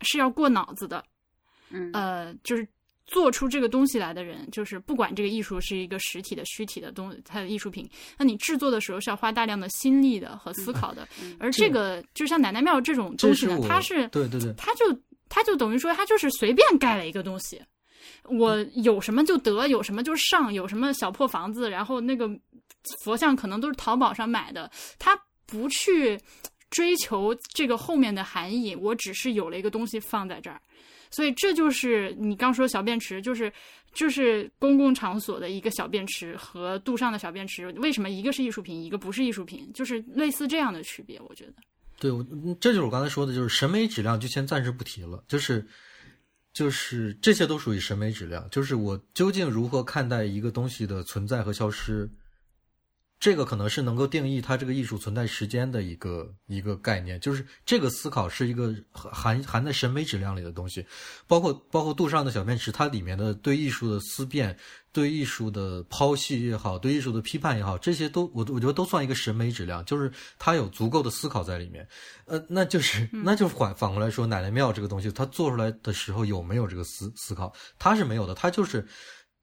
[0.02, 1.06] 是要过脑子的。
[1.70, 2.68] 嗯呃，就是
[3.06, 7.88] 做出这个东西来的人，就是不管这个艺术是一个实体的、虚体的东，它的艺术品，
[8.18, 11.08] 那你制作的时候是要花大量的心力的和思考的。
[11.39, 14.86] 而这个就像奶奶庙这种东西呢，是它是对对对，它就
[15.30, 17.62] 它就等于说，它就是随便盖了一个东西。
[18.24, 22.30] 我有什么就得，有什么就上，有什么小破房子，然后那个
[23.04, 26.20] 佛像可能都是淘宝上买的，他不去
[26.70, 30.60] 追求这个后面的含义，我只是有了一个东西放在这儿，
[31.15, 33.51] 所以这就是你刚说小便池，就是
[33.93, 41.54] 就是公共场所的一个小便池和杜尚的小便池，为什么一个是艺术品，一个不是艺术品，就是类似这样的区别，我觉得。
[41.97, 42.21] 对，我
[42.60, 45.65] 这就是我刚才说的，就是审美质量，就先暂时不提了，就是
[46.51, 52.10] 就是这些都属于审美质量，就是我究竟如何看待一个东西的存在和消失，
[53.19, 60.86] 这个可能是能够定义它这个艺术存在时间的一个一个概念，就是这个思考是一个含含在审美质量里的东西，
[61.28, 64.58] 包括包括杜尚的小便池，它里面的对艺术的思辨。
[64.91, 71.86] 对艺术的剖析也好，对艺术的批判也好，这些都我我觉得都算一个审美质量，就是它有足够的思考在里面。
[72.28, 77.54] 呃，那就是 那就反反过来说，奶奶庙这个东西，它做出来的时候有没有这个思思考？
[77.78, 78.88] 它是没有的，它就是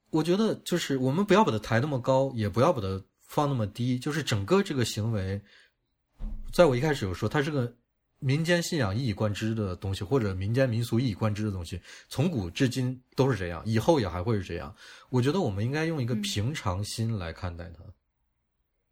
[0.09, 2.99] 我觉得就是我们不要把它抬那么高，也不要把它
[3.33, 5.41] 放那么低，就是整个这个行为，
[6.53, 7.75] 在我一开始有说，它是个。
[8.25, 14.73] 民间信仰一以贯之的东西，或者民间民俗一以贯之的东西，从古至今都是这样，以后也还会是这样。
[15.09, 17.83] 我觉得我们应该用一个平常心来看待它，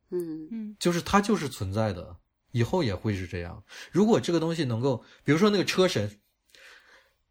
[0.10, 2.14] 嗯嗯就是它就是存在的，
[2.52, 3.64] 以后也会是这样。
[3.90, 6.20] 如果这个东西能够，比如说那个车神，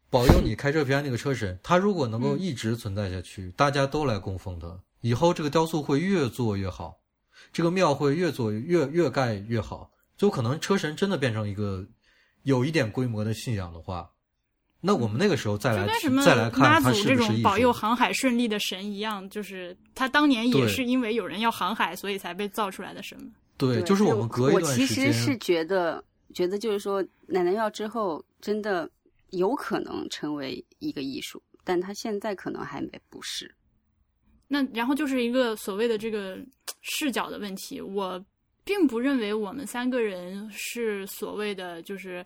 [0.09, 6.99] 保佑你开车平安那个车神，他如果能够一直存在下去，大家都来供奉他，以后这个雕塑会越做越好，
[7.51, 9.89] 这个庙会越做越越盖越好。
[10.17, 11.83] 就可能车神真的变成一个
[12.43, 14.07] 有一点规模的信仰的话，
[14.79, 17.41] 那我们那个时候再来就跟什么再来看它祖这种是。
[17.41, 23.31] 保佑航海顺利的神一样，就是他当年也是因为有人要航海，所以才被造出来的神嘛。
[23.57, 26.03] 对，就是我们隔一我段时其实是，觉得，
[26.35, 28.87] 觉得就是说，奶奶庙之后真的
[29.31, 33.51] 有可能成为一个艺术，但它现在可能还没不是。
[34.51, 36.37] 那然后就是一个所谓的这个
[36.81, 38.23] 视角的问题，我
[38.63, 42.25] 并不认为我们三个人是所谓的就是。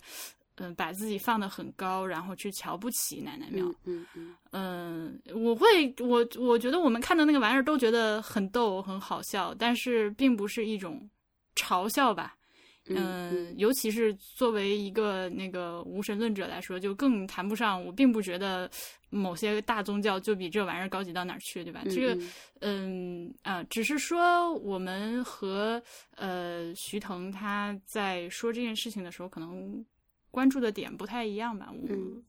[0.57, 3.65] 嗯，把自己放得很高，然后去瞧不起奶奶庙。
[3.83, 11.09] 嗯嗯嗯，我会，我我觉得我们看到那个玩意儿都觉得很逗、很好笑，但是并不是一种
[11.57, 12.37] 嘲笑吧。
[12.87, 17.83] 嗯，尤其是作为一个那个无神论者来说，就更谈不上。
[17.83, 18.69] 我并不觉得
[19.09, 21.81] 某些大宗教就比这玩意儿高级到哪儿去，对吧？
[21.85, 22.23] 嗯这个，
[22.61, 25.81] 嗯啊，只是说我们和
[26.15, 29.83] 呃徐腾他在说这件事情的时候，可能
[30.29, 31.69] 关注的点不太一样吧。
[31.71, 32.23] 我嗯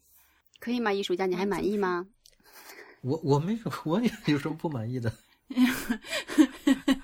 [0.58, 0.90] 可以吗？
[0.90, 2.06] 艺术家，你还满意吗？
[3.02, 5.12] 我我没有，我也有什么不满意的？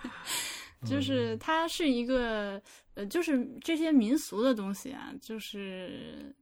[0.85, 2.61] 就是它是一个
[2.95, 6.35] 呃，就是这些民俗的东西啊，就是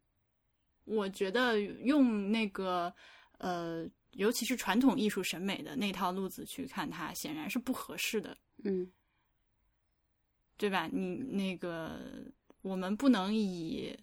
[0.84, 2.92] 我觉得用那个
[3.38, 8.90] 呃，尤其是传统艺术审美的那套路子去看它，显然是不合适的，嗯
[10.56, 10.88] 对吧？
[10.92, 11.98] 你那个
[12.62, 13.96] 我们不能以。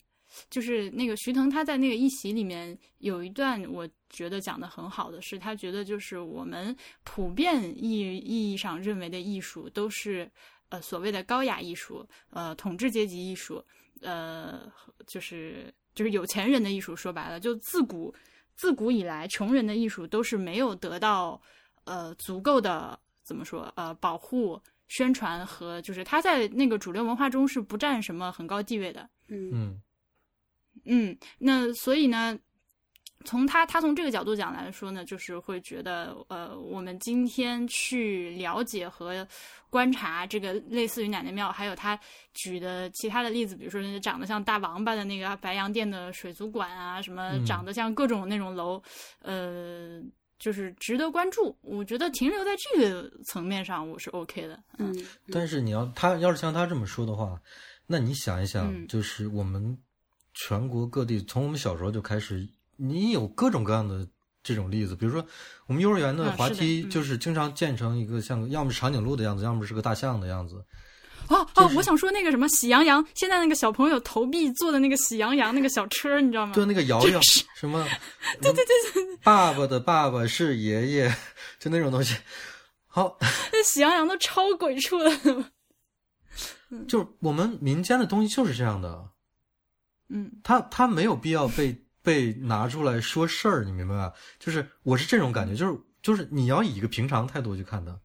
[0.49, 10.29] 就是那个徐腾，他在那个一席里面有一段，我觉得讲的很好的是，他觉得就是我们普遍意意义上认为的艺术都是
[10.69, 13.63] 呃所谓的高雅艺术，呃统治阶级艺术，
[14.01, 14.71] 呃
[15.05, 16.95] 就是就是有钱人的艺术。
[16.95, 18.13] 说白了，就自古
[18.55, 21.41] 自古以来，穷人的艺术都是没有得到
[21.85, 24.61] 呃足够的怎么说呃保护。
[24.89, 29.01] 宣传和就是他在那个主流文化中是不占什么很高地位的。
[29.27, 29.81] 嗯嗯
[30.87, 32.37] 嗯，那所以呢，
[33.25, 39.27] 从他他从这个角度讲来说呢，就是会觉得，呃，我们今天去了解和
[39.69, 41.99] 观察这个类似于奶奶庙，还有他
[42.33, 48.81] 举的其他的例子，比如说长得像大王八的那个白洋淀的水族馆啊，什么嗯长得像各种那种楼，
[49.21, 50.01] 呃，
[50.39, 51.57] 就是值得关注。
[51.61, 54.57] 我觉得停留在这个层面上，我是 OK 的。
[54.77, 54.95] 嗯，
[55.31, 57.37] 但是你要他要是像他这么说的话，
[57.85, 59.77] 那你想一想，嗯就是我们
[60.39, 64.07] 全国各地从我们小时候就开始，你有各种各样的
[64.43, 65.25] 这种例子，比如说
[65.65, 70.63] 我们幼儿园的滑梯，嗯就是经常建成一个像要么是长颈鹿的样子，要么是个大象的样子。
[71.29, 76.53] 哦哦，我想说那个什么喜羊羊，现在那个小朋友投币坐的那个喜羊羊那个小车，你知道吗？
[76.53, 77.19] 对，那个摇摇
[77.55, 77.85] 什么，
[78.39, 81.13] 对对对对，爸爸的爸爸是爷爷，
[81.59, 82.15] 就那种东西。
[82.85, 83.17] 好，
[83.51, 85.11] 那喜羊羊都超鬼畜的。
[86.87, 89.09] 就是我们民间的东西就是这样的，
[90.09, 94.13] 嗯他他没有必要被被拿出来说事儿，你明白吧？
[94.39, 97.99] 就是我是这种感觉，就是就是你要以一个平常态度去看他。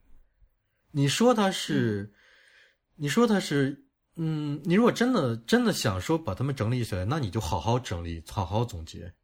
[0.90, 2.12] 你说他是，
[2.96, 3.84] 你说他是，
[4.16, 9.14] 嗯，你如果真的真的想说把他们整理起来，那你就好好整理，好好总结，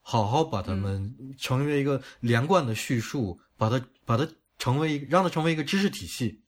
[0.00, 6.42] 好好把他们成为一个连贯的叙述，把它把它成为让它成为一个知识体系。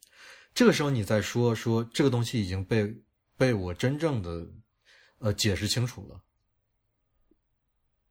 [0.52, 2.94] 这个时候你再说说这个东西已经被
[3.36, 4.46] 被我真正的
[5.18, 6.20] 呃解释清楚了，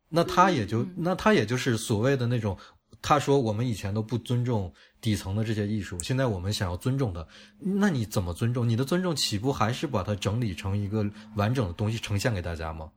[0.09, 2.57] 那他也就嗯那他也就是所谓的那种，
[3.01, 7.27] 他说我们以前都不尊重底层的这些艺术，现在我们想要尊重它，
[7.59, 8.67] 那你怎么尊重？
[8.67, 12.91] 你的尊重岂不还是把它整理成一个完整的东西呈现给大家吗？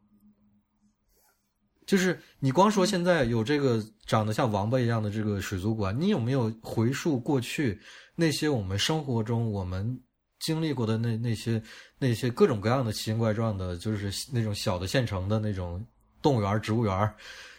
[1.86, 7.80] 就是你光说现在有这个长得像王八一样的这个水族馆，你有没有回溯过去
[8.16, 10.00] 那些我们生活中我们
[10.46, 11.60] 经历过的那那些
[11.98, 15.84] 那些各种各样的奇形怪状的，就是那种小的县城的那种
[16.22, 17.14] 动物园、植物园，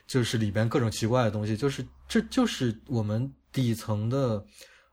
[0.07, 4.43] 就是里边各种奇怪的东西，就是这就是我们底层的。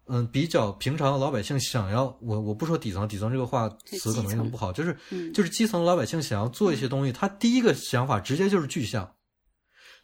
[0.07, 9.11] 嗯，比较平常的老百姓想要我我不说底层，底层这个话词可能用得不好，就是嗯就是基层老百姓想要做一些东西，他第一个想法直接就是具象。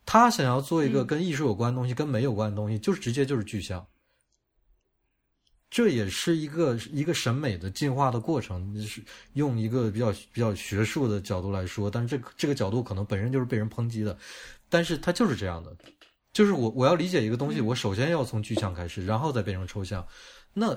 [0.06, 3.86] 他想要做一个嗯跟艺术有关的东西，跟美有关的东西，就是直接就是具象。
[5.70, 9.00] 这也是一个一个审美的进化的过程，就是
[9.34, 14.18] 用一个比较比较学术的角度来说，但是这个这个角度可能本身就是被人抨击的，
[14.68, 15.74] 但是它就是这样的，
[16.32, 20.04] 就是我我要理解一个东西，我首先要从具象开始，然后再变成抽象，
[20.52, 20.76] 那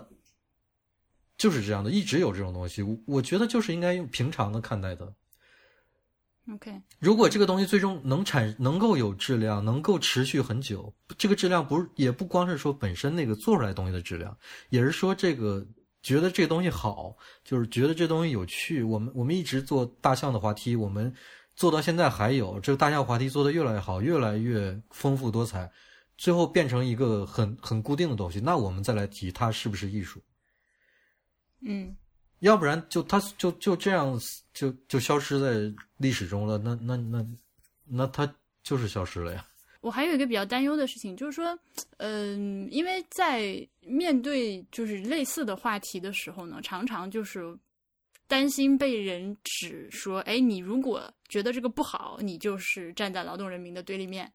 [1.37, 5.11] 就是这样的，一直有这种东西，我我觉得就是应该用平常的看待的。
[6.51, 14.37] ，OK，如果这个东西最终能产能够有质量，能够持续很久，这个质量不是也不光是说本身那个做出来东西的质量，
[14.69, 15.65] 也是说这个
[16.01, 18.83] 觉得这东西好，就是觉得这东西有趣。
[18.83, 21.13] 我们我们一直做大象的滑梯，我们
[21.55, 25.71] 做到现在还有这个大象滑梯做的越来越好，越来越丰富多彩，
[26.17, 30.21] 最后变成一个很很固定的东西，那我们再来提它是不是艺术。
[31.65, 31.95] 嗯
[32.43, 34.19] 要不然就他就就这样
[34.53, 37.25] 就就消失在历史中了，那那那
[37.85, 38.31] 那他
[38.63, 39.45] 就是消失了呀。
[39.79, 41.57] 我还有一个比较担忧的事情，就是说，
[41.97, 47.57] 嗯、因为在面对就是类似的话题的时候呢，常常就是
[48.27, 54.31] 担心被人指说，哎，你如果觉得这个不好，你就是站在劳动人民的对立面，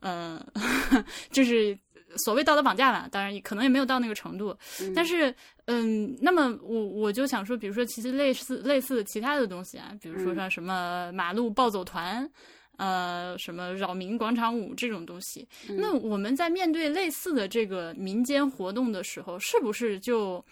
[0.00, 0.44] 嗯、
[1.30, 1.76] 就是
[2.24, 4.56] 所谓道德绑架吧，当然也可能也没有到那个程度，
[4.94, 5.34] 但是，
[5.70, 12.28] 嗯，那么我我就想说，比如说，其实类似类似的其他的东西啊，比如说嗯像什么马路暴走团，
[12.76, 20.44] 呃，什么扰民广场舞这种东西，那我们在面对类似的这个民间活动的时候，是不是就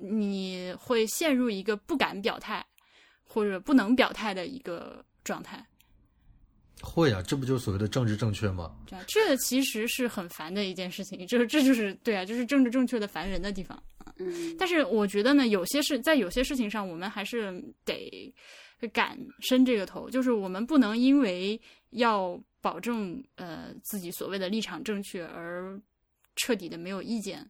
[0.00, 2.64] 你会陷入一个不敢表态
[3.22, 5.64] 或者不能表态的一个状态？
[6.82, 8.74] 会啊，这不就是所谓的政治正确吗？
[9.06, 13.80] 这其实是很烦的一件事情，就是这就是对啊，就是政治正确的烦人的地方。
[14.18, 18.32] 嗯但是我觉得呢，有些事在有些事情上，我们还是得
[18.92, 21.60] 敢伸这个头，就是我们不能因为
[21.90, 25.80] 要保证呃自己所谓的立场正确而
[26.36, 27.48] 彻底的没有意见。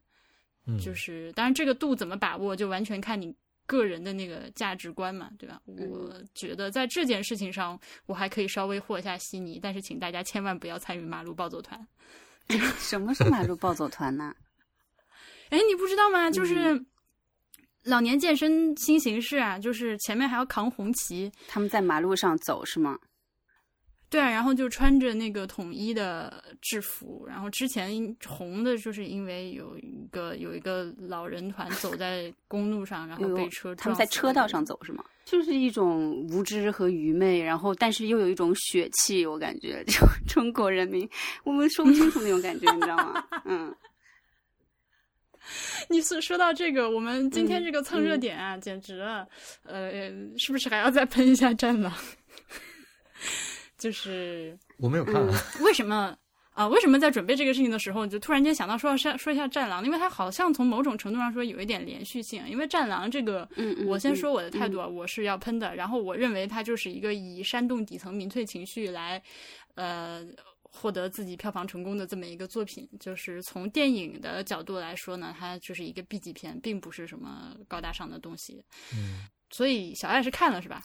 [0.67, 3.35] 嗯，就是当然这个度怎么把握，就完全看你
[3.67, 5.61] 个人的那个价值观嘛，对吧？
[5.67, 11.87] 嗯我觉得在这件事情上，我还可以稍微和一下稀泥，但是请大家千万不要参与马路暴走团。
[12.79, 14.35] 什么是马路暴走团呢？
[15.51, 16.29] 哎，你不知道吗？
[16.29, 16.85] 嗯就是
[17.85, 21.31] 老年健身新形式啊，就是前面还要扛红旗。
[21.47, 22.99] 他们在马路上走是吗？
[24.09, 35.05] 对啊，然后就穿着那个统一的制服，然后之前红的就是因为有一个有一个老人团走在公路上，然后被车他们在车道上走是吗？
[35.25, 41.09] 就是一种无知和愚昧，然后但是又有一种血气，我感觉 就中国人民
[41.43, 43.27] 我们说不清楚那种感觉，你知道吗？
[43.45, 43.75] 嗯。
[45.89, 49.27] 你是说到这个，我们今天这个蹭热点啊，简直了，
[49.65, 51.93] 呃，是不是还要再喷一下《战狼》？
[53.79, 55.23] 就是我没有看，
[55.63, 56.17] 为什么
[56.53, 56.67] 啊？
[56.69, 59.83] 为什么在准备这个事情的时候，就突然间想到说要说说一下《战狼》？
[59.87, 62.43] 因为它好像从某种程度上说有一点连续性。
[62.49, 63.47] 因为《战狼》这个，
[63.87, 65.75] 我先说我的态度啊，我是要喷的。
[65.77, 69.23] 然后我认为它就是一个以煽动底层民粹情绪来，
[69.75, 70.25] 呃。
[70.77, 78.63] 获得自己票房成功的这么一个作品，就是从电影的角度来说呢，它就是一个 B 级片，并不是什么高大上的东西。
[78.93, 79.21] 嗯，
[79.51, 80.83] 所以小爱是看了是吧？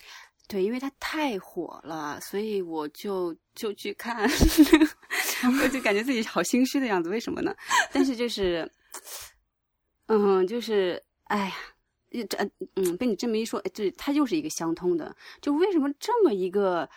[0.47, 4.21] 对，因为它太火了，所以我就就去看，
[5.61, 7.09] 我就感觉自己好心虚的样子。
[7.09, 7.55] 为什么呢？
[7.91, 8.71] 但是就是，
[10.05, 11.55] 嗯，就是，哎呀，
[12.29, 12.37] 这
[12.75, 15.15] 嗯，被你这么一说，这它又是一个相通的。
[15.41, 16.87] 就为什么这么一个？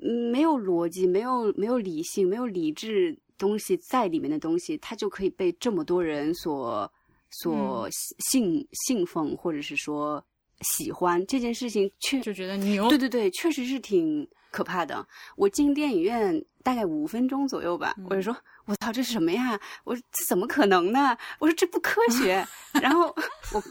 [0.00, 6.90] 没有逻辑，没有没有理性，没有理智东西在里面的东西，它就可以被这么多人所
[7.30, 7.88] 所
[8.30, 10.24] 信信奉，或者是说
[10.60, 12.88] 喜欢这件事情，确就觉得牛。
[12.88, 15.06] 对对对，确实是挺可怕的。
[15.36, 18.36] 我进电影院大概五分钟左右吧，我就说
[18.66, 19.58] ：“我操，这是什么呀？
[19.84, 21.16] 我说这怎么可能呢？
[21.38, 22.46] 我说这不科 学。”
[22.80, 23.14] 然后
[23.52, 23.62] 我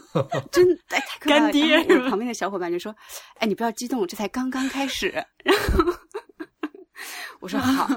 [0.50, 1.46] 真哎太可怕了。
[1.48, 2.94] 我旁边的小伙伴就说
[3.38, 5.08] ：“哎，你不要激动，这才刚刚开始。
[5.44, 5.92] ”然后。
[7.40, 7.88] 我说好，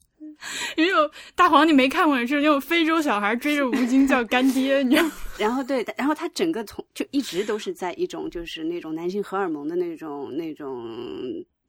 [0.76, 5.10] 因为大黄你没看过，是那种非洲小孩追着吴京叫干爹，你知道？
[5.38, 10.86] 然后对，然后他整个从就一直都是在一种就是那种男性荷尔蒙的那种那种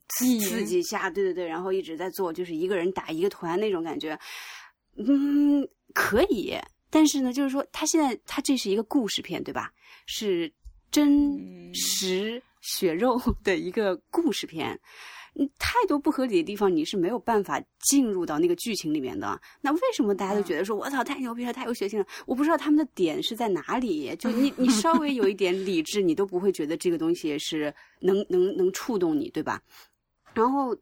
[0.09, 4.17] 刺激下，对对对，然后一直在做就是一个人打一个团那种感觉，
[4.97, 6.55] 嗯，可以，
[6.89, 9.71] 但是呢，就是说他现在他这是一个故事片，对吧？
[10.05, 10.51] 是
[10.91, 11.37] 真
[11.73, 14.79] 实血肉的一个故事片。
[15.59, 19.39] 太多不合理的地方，你是没有办法进入到那个剧情里面的。
[19.61, 22.05] 那为什么大家都觉得说“我操，太牛逼了，太有血性了”？
[22.25, 24.15] 我不知道他们的点是在哪里。
[24.17, 29.61] 就你， 你稍微有一点理智，你都不会觉得这个东西是能能能触动你，对吧？
[30.33, 30.75] 然后，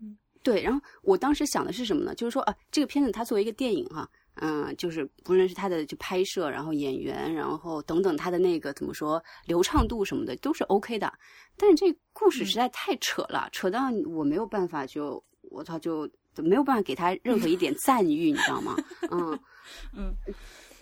[0.44, 2.14] 对，然后我当时想的是什么呢？
[2.16, 4.10] 就是说啊，这个片子它作为一个电影哈。
[4.36, 11.12] 嗯，就是不论是他的就拍摄，然后演员，然后等等他的那个怎么说流畅度什么的都是 OK 的，
[11.58, 18.76] 但是这故事实在太扯了，扯到我没有办法就我操就没有办法给他任何一点赞誉，你知道吗？
[19.12, 19.40] 嗯
[19.96, 20.14] 嗯，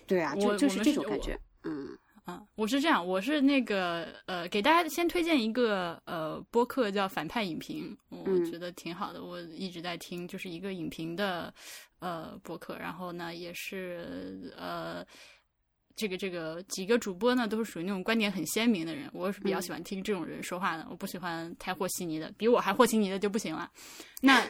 [0.07, 1.97] 对啊，就就是这种感觉，嗯。
[2.25, 11.53] 啊，我是这样，我是那个呃，给大家先推荐一个呃播客叫反派影评，我觉得挺好的，我一直在听，就是一个影评的
[11.99, 15.05] 呃播客，然后呢也是呃
[15.97, 23.69] 这个这个几个主播呢都是属于那种观点很鲜明的人，我是比较喜欢听这种人说话的，我不喜欢太和稀泥的，比我还和稀泥的就不行了。
[24.21, 24.41] 那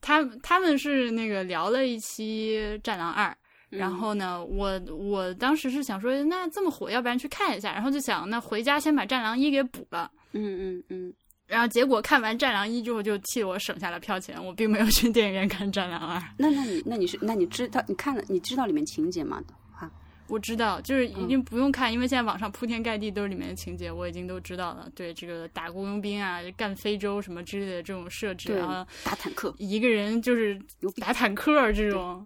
[0.00, 3.30] 他他们是那个聊了一期《战狼二》。
[3.68, 7.72] 然后呢，我我当时是想说，那这么火，要不然去看一下。
[7.72, 10.10] 然后就想，那回家先把《战狼一》给补了。
[10.32, 11.14] 嗯嗯嗯。
[11.46, 16.18] 然后结果看完《战狼一》之后，就替我省下了票钱，我并没有去电影院看《战狼二》。
[16.38, 19.42] 那那你那你是那你知道你看了你知道里面情节吗？
[19.78, 19.90] 啊，
[20.28, 24.88] 我知道，就是已经不用看，因为现在网上铺天盖地都是里面的情节，我已经都知道了。
[24.94, 30.56] 对这个打雇佣兵啊，干非洲什么之类的这种设置，然后打坦克，一个人就是
[31.00, 32.24] 打坦克这种。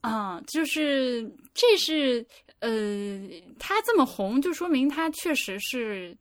[0.00, 1.22] 啊，就是
[1.54, 2.26] 这是
[2.60, 2.70] 呃，
[3.58, 6.16] 他这么红，就说明他确实是，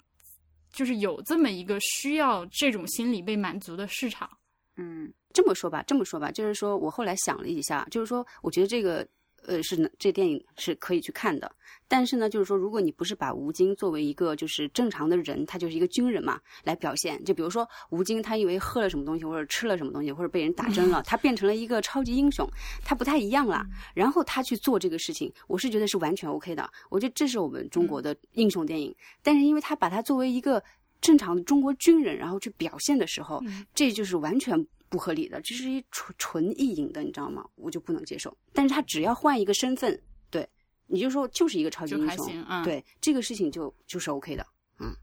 [0.72, 4.30] 就是有这么一个需要这种心理被满足的市场。
[4.76, 9.08] 嗯，这么说吧，这么说吧，就是说我后来想了一下，就是说，我觉得这个。
[9.48, 11.50] 呃，是这电影是可以去看的，
[11.88, 22.46] 但是呢，就是说，如果你不是把吴京作为一个就是正常的人，他就是一个军人嘛，来表现，就比如说吴京他因为喝了什么东西，或者吃了什么东西，或者被人打针了， 他变成了一个超级英雄，
[22.84, 28.94] 他不太一样了，然后他去做这个事情，我是觉得是完全 OK 的，我觉得这是我们中国的英雄电影，
[29.24, 30.62] 但是因为他把他作为一个
[31.00, 33.42] 正常的中国军人，然后去表现的时候，
[33.74, 34.68] 这就是完全。
[34.90, 37.46] 不合理的，这是一纯纯意淫的，你知道吗？
[37.56, 38.36] 我就不能接受。
[38.54, 40.48] 但是他只要换一个身份，对，
[40.86, 44.46] 你就说就是一个超级英雄，对这个事情就就是 OK 的，
[44.80, 44.96] 嗯。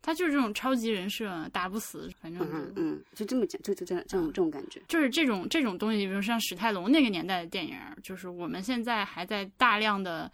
[0.00, 10.30] 他就是这种超级人设，打不死，反正嗯嗯，就这么讲，就就这这种这种感觉，就是这种这种东西，比如像史泰龙那个年代的电影，就是我们现在还在大量的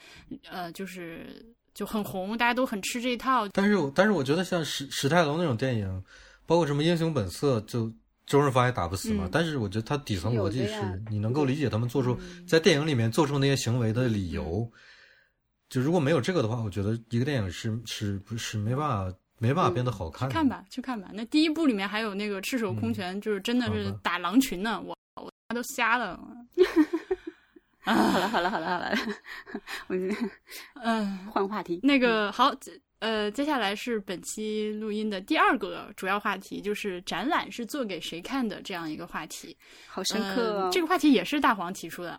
[0.49, 3.49] 呃，就是就很红，大家都很吃这一套。
[3.49, 6.05] 但是但是我觉得像史史泰龙那种电影，
[6.47, 7.91] 包括什么英雄本色，就。
[8.27, 9.25] 周润发也打不死嘛。
[9.27, 14.71] 嗯但是我觉得他底层逻辑是你能够理解他们做出嗯在电影里面做出那些行为的理由。
[15.69, 20.33] 就如果没有这个的话，我觉得一个电影是是不是没办法没办法变得好看的。
[20.33, 21.09] 看吧，去看吧。
[21.13, 26.11] 那第一部里面还有那个赤手空拳，就是真的是打狼群呢，我我他都瞎了。
[26.11, 28.95] 啊好啊，了好了好了好了，
[29.89, 29.97] 我
[30.83, 31.81] 嗯，换话题。
[31.83, 32.55] 那个好，
[33.01, 39.57] 呃，接下来是本期录音的第二个主要话题，就是展览是做给谁看的这样一个话题。
[39.87, 40.65] 好深刻哦。
[40.65, 42.19] 呃这个话题也是大黄提出的。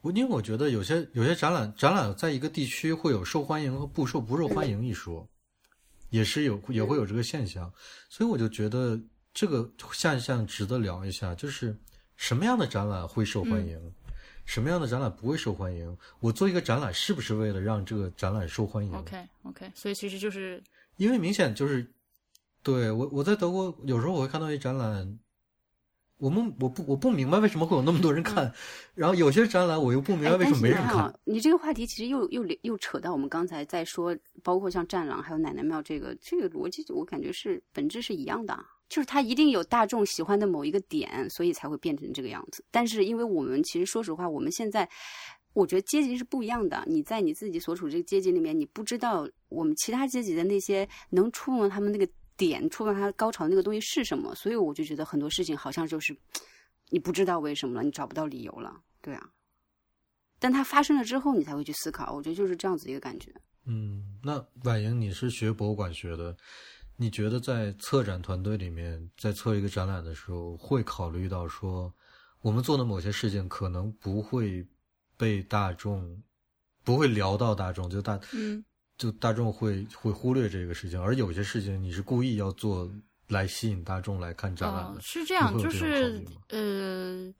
[0.00, 5.28] 我因为我觉得有些有些展览展览在一个地区会有受欢迎和不受不受欢迎一说，
[6.10, 7.70] 也是有也会有这个现象，
[8.08, 8.98] 所以我就觉得
[9.34, 11.76] 这个现象值得聊一下，就是
[12.16, 13.78] 什么样的展览会受欢迎，
[14.46, 15.94] 什么样的展览不会受欢迎。
[16.20, 20.62] 我做一个展览是不是为了让这个展览受欢迎？OK OK，所以其实就是
[20.96, 21.86] 因为明显就是，
[22.62, 25.18] 对我我在德国有时候我会看到一展览，
[26.18, 28.50] 我们我不我不明白为什么会有那么多人看，
[28.94, 31.12] 然后有些展览我又不明白哎为什么没人看。
[31.24, 42.64] 你这个话题其实又又又扯到我们刚才在说，包括像《战狼》还有《奶奶庙》这个这个逻辑，我感觉是本质是一样的啊，就是它一定有大众喜欢的某一个点，所以才会变成这个样子。
[42.70, 44.88] 但是因为我们其实说实话，我们现在。
[45.56, 46.84] 我觉得阶级是不一样的。
[46.86, 52.06] 你在你自己所处这个阶级里面，你不知道我们其他阶级的那些能触碰他们那个
[52.36, 56.14] 点、触碰他高潮那个东西是什么，所以我就觉得很多事情好像就是
[56.90, 59.30] 你不知道为什么了，你找不到理由了，对啊。
[60.38, 62.12] 但它发生了之后，你才会去思考。
[62.12, 63.32] 我觉得就是这样子一个感觉。
[63.64, 66.36] 嗯，那婉莹，你是学博物馆学的，
[66.96, 71.92] 你觉得在策展团队里面，在策一个展览的时候，会考虑到说，
[72.40, 74.66] 我们做的某些事情可能不会
[75.16, 76.22] 被大众，
[76.82, 78.64] 不会聊到大众，就大嗯
[78.96, 82.90] 就大众会会忽略这个事情，而有些事情你是故意要做
[83.28, 87.30] 来吸引大众来看展览哦的，，是这样，就是呃，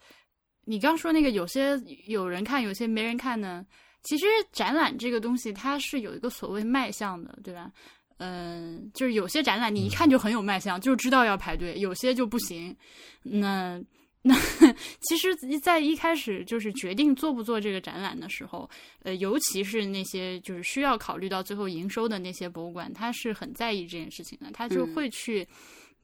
[0.64, 3.64] 你刚说那个有些有人看，有些没人看呢。
[4.02, 7.72] 其实展览这个东西，它是有一个所谓卖相的，对吧？
[8.18, 12.74] 嗯、就是有些展览你一看就很有卖相，就知道要排队；有些就不行。
[13.22, 13.82] 那
[14.22, 14.34] 那
[15.00, 18.68] 其实，在一开始就是决定做不做这个展览的时候，
[19.02, 25.46] 呃，尤其是那些就是需要考虑到最后营收的那些博物馆，他是很在意这件事情的，他就嗯会去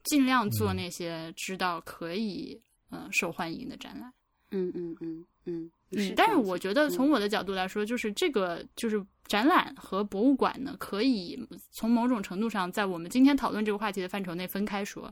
[0.03, 2.57] 尽量做嗯那些知道可以
[2.89, 4.13] 呃受欢迎的展览。
[4.51, 5.71] 嗯嗯嗯嗯，嗯，
[6.15, 11.39] 但是我觉得从我我的角度来说，就是这个就是展览和博物馆呢，可以
[11.71, 15.11] 从某种程度上在我们今天讨论这个话题的范畴内分开说。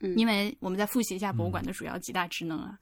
[0.00, 2.78] 嗯因为我们再复习一下博物馆的主要几大职能啊，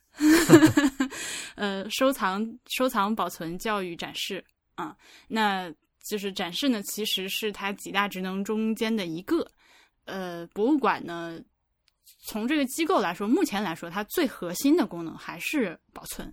[1.55, 4.45] 呃，收藏、收藏、保存、教育、展示
[4.75, 4.97] 啊，
[5.29, 9.47] 那就是展示呢，其实是它几大职能中间的一个。
[10.07, 11.39] 呃，博物馆呢，
[12.25, 16.33] 从这个机构来说，目前来说，它最核心的功能还是保存，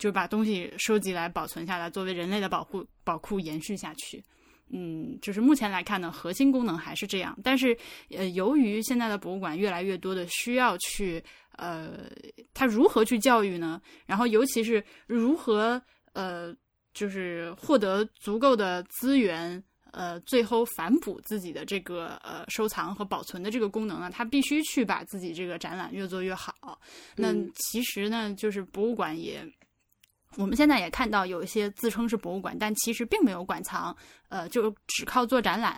[0.00, 4.24] 就是把东西收集来保存下来，作为人类的保护宝库延续下去。
[4.70, 7.38] 嗯，就是目前来看呢，核心功能还是这样。
[7.44, 7.76] 但是，
[8.08, 11.22] 呃，由于现在的博物馆越来越多的需要去，
[11.56, 12.10] 呃，
[12.54, 13.78] 它如何去教育呢？
[14.06, 15.82] 然后，尤其是如何，
[16.14, 16.54] 呃，
[16.94, 26.80] 就是获得足够的资源，呃，最后反哺自己的这个呃收藏和保存的这个功能呢，它必须去把自己这个展览越做越好。
[27.16, 29.44] 那嗯其实呢，就是博物馆也。
[30.36, 33.96] 我们现在也看到有一些自称是博物馆，但其实并没有馆藏，
[34.28, 35.74] 呃，就只靠做展览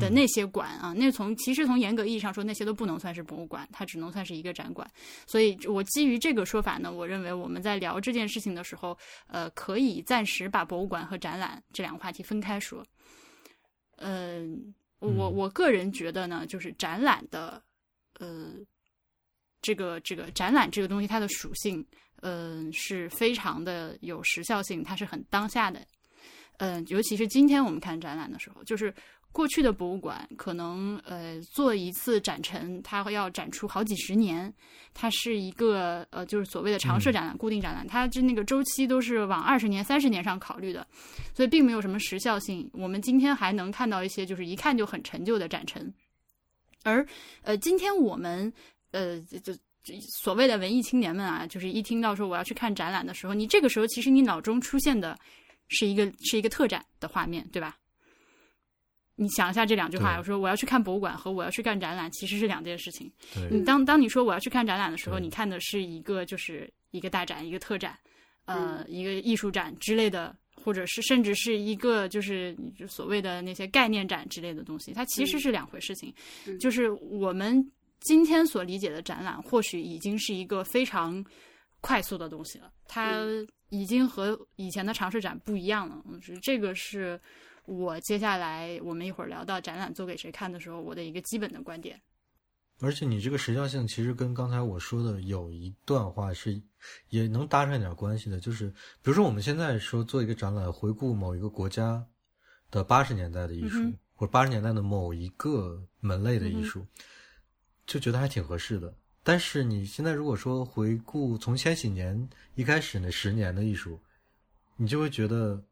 [0.00, 4.86] 的嗯那些馆啊，那从其实从严格意义上说，那些都不能算是博物馆，它只能算是一个展馆。
[5.26, 8.96] 所以我基于这个说法呢，我认为我们在聊这件事情的时候，
[9.28, 12.84] 呃，可以暂时把博物馆和展览这两个话题分开说。
[13.98, 17.62] 嗯、我嗯我个人觉得呢，就是展览的，
[18.18, 18.52] 呃，
[19.62, 21.82] 这个这个展览这个东西，它的属性，
[22.22, 25.80] 嗯、是非常的有时效性，它是很当下的。
[26.58, 28.94] 嗯、尤其是今天我们看展览的时候，就是
[29.30, 34.50] 过去的博物馆可能呃做一次展陈，它要展出好几十年，
[34.94, 40.86] 它是一个呃就是所谓的常设展览、固定展览，它这那个周期都是往二十年、三十年上考虑的，
[41.34, 42.70] 所以并没有什么时效性。
[42.72, 45.92] 我们今天还能看到一些就是一看就很陈旧的展陈，
[46.84, 47.06] 而
[47.42, 48.50] 呃今天我们
[48.92, 49.54] 呃就。
[49.86, 55.16] 就所谓的文艺青年们啊，就是一听到说我要去看展览的时候，你这个时候其实你脑中出现的
[55.68, 57.76] 是一个是一个特展的画面，对吧？
[59.14, 63.10] 你想一下这两句话，我说我要去看博物馆和我要去看展览其实是两件事情。
[63.32, 67.96] 对，你当当你说我要去看展览的时候，你看的是一个就是一个大展、一个特展，
[68.44, 72.54] 呃，嗯一个艺术展之类的，或者是甚至是一个就是
[72.86, 76.12] 所谓的那些概念展之类的东西，它其实嗯是两回事情。
[76.46, 77.66] 嗯就是我们
[78.06, 81.24] 今天所理解的展览，或许已经是一个非常
[81.80, 82.72] 快速的东西了。
[82.86, 83.20] 它
[83.68, 86.00] 已经和以前的尝试展不一样了。
[86.04, 87.20] 我觉得，这个是
[87.64, 92.00] 我接下来我们一会儿聊到展览做给谁看的时候，我的一个基本的观点。
[92.80, 96.62] 而且你这个时效性其实跟刚才我说的有一段话是
[97.08, 98.68] 也能搭上一点关系的，就是
[99.02, 102.06] 比如说我们现在说做一个展览，回顾某一个国家
[102.70, 106.86] 的八十年代的艺术，或者八十年代的某一个门类的艺术。
[107.86, 114.00] 就觉得还挺合适的，但是你现在如果说回顾从千禧年一开始那十年的艺术，
[114.76, 115.62] 你就会觉得，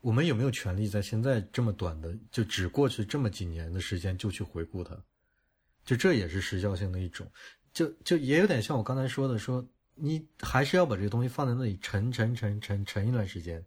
[0.00, 5.00] 我们有没有权利在现在这么短的就只过去这么几年的时间就去回顾它？
[5.84, 7.30] 就这也是时效性的一种，
[7.72, 9.64] 就就也有点像我刚才说的，说
[9.94, 13.64] 你还是要把这个东西放在那里沉沉沉沉沉一段时间，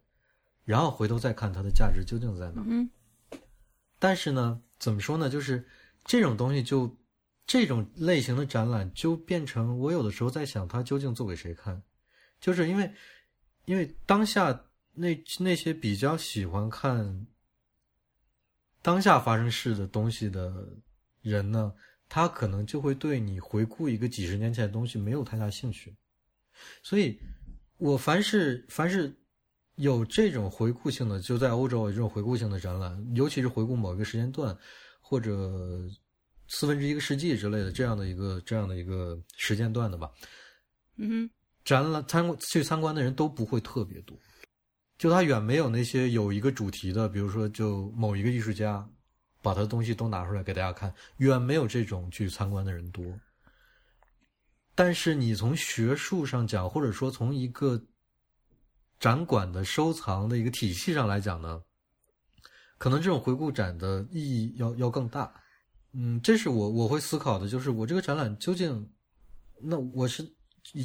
[0.66, 2.62] 然后回头再看它的价值究竟在哪。
[2.66, 2.90] 嗯。
[3.98, 5.30] 但是呢，怎么说呢？
[5.30, 5.66] 就是
[6.04, 6.94] 这种东西就。
[7.46, 11.82] 这种类型的展览就变成我有的时候在想，它究竟做给谁看？
[12.40, 12.90] 就是因为，
[13.66, 14.64] 因为当下
[14.94, 17.26] 那那些比较喜欢看
[18.80, 20.66] 当下发生事的东西的
[21.20, 21.70] 人呢，
[22.08, 25.94] 他可能就会对你回顾一个几十年前的东西没有太大兴趣。
[26.82, 27.20] 所以，
[27.76, 29.14] 我凡是凡是
[29.74, 34.56] 有这种回顾性的，就在欧洲有这种回顾性的展览，尤其是回顾某一个时间段
[35.02, 35.86] 或者。
[36.56, 40.08] 四分之一个世纪之类的这样的一个这样的一个时间段的吧，
[40.98, 41.28] 嗯，
[41.64, 44.16] 展览参去参观的人都不会特别多，
[44.96, 48.88] 就他远没有那些有一个主题的，比如说就某一个艺术家
[49.42, 53.04] 把他的东西都拿出来给大家看，远没有这种去参观的人多。
[54.76, 57.84] 但是你从学术上讲，或者说从一个
[59.00, 61.60] 展馆的收藏的一个体系上来讲呢，
[62.78, 65.34] 可能这种回顾展的意义要要更大。
[65.96, 68.90] 嗯，这是我我会思考的，就是我这个展览究竟，
[69.62, 70.28] 那我是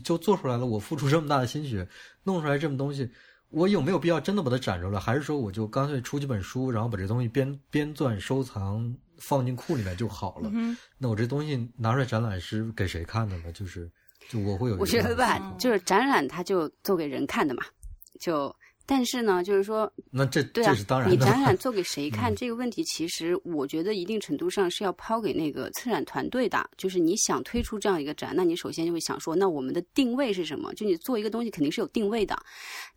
[0.04, 1.88] 就做出来了，我付出这么大的心血，
[2.24, 3.10] 弄出来这么东西，
[3.50, 5.00] 我有没有必要真的把它展出来？
[5.00, 10.52] 还是说我就干脆出几本书，然后把这东西编编撰收藏放进库里面就好了？
[10.98, 13.52] 那我这东西拿出来展览是给谁看的呢？
[13.52, 13.90] 就是
[14.30, 17.64] 就我会有我觉得吧，就是展览它就做给人看的嘛，
[18.20, 18.56] 就。
[18.92, 20.76] 但是呢，就是说，那这对啊，
[21.08, 22.36] 你展览做给谁 看？
[22.36, 26.68] 这个问题其实我觉得一定程度上是要抛给那个策展团队的。
[26.76, 30.74] 就是你想推出这样一个展，那你首先就会想说，那我们的定位是什么？
[30.74, 32.36] 就你做一个东西肯定是有定位的，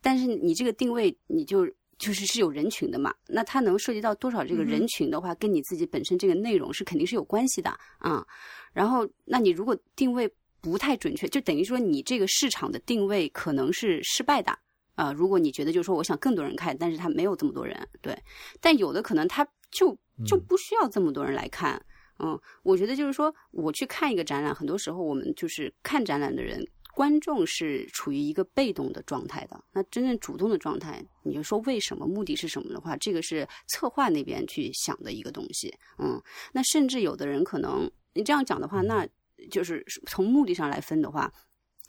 [0.00, 1.66] 但是你这个定位你就
[1.98, 3.12] 就是是有人群的嘛？
[3.28, 7.68] 那它能涉及到多少这个人群的话，跟你自己本身这个内容是肯定是有关系的
[7.98, 8.26] 啊。
[8.72, 10.26] 然后，那你如果定位
[10.62, 14.58] 不太准确，就等于说你这个市场的定位可能是失败的。
[14.94, 18.16] 啊，如果你觉得就是说，我想更多人看，但是他没有这么多人，对。
[18.60, 21.82] 但有的可能他就就不需要这么多人来看，
[22.18, 22.38] 嗯。
[22.62, 26.62] 我觉得就是说，我去看一个展览，很多时候我们就是看展览的人，
[26.94, 29.58] 观众是处于一个被动的状态的。
[29.72, 36.22] 那真正主动的状态，你就说为什么，目的是什么的话，这个是策划那边去想的一个东西，嗯。
[36.52, 39.08] 那甚至有的人可能，你这样讲的话，那
[39.50, 41.32] 就是从目的上来分的话。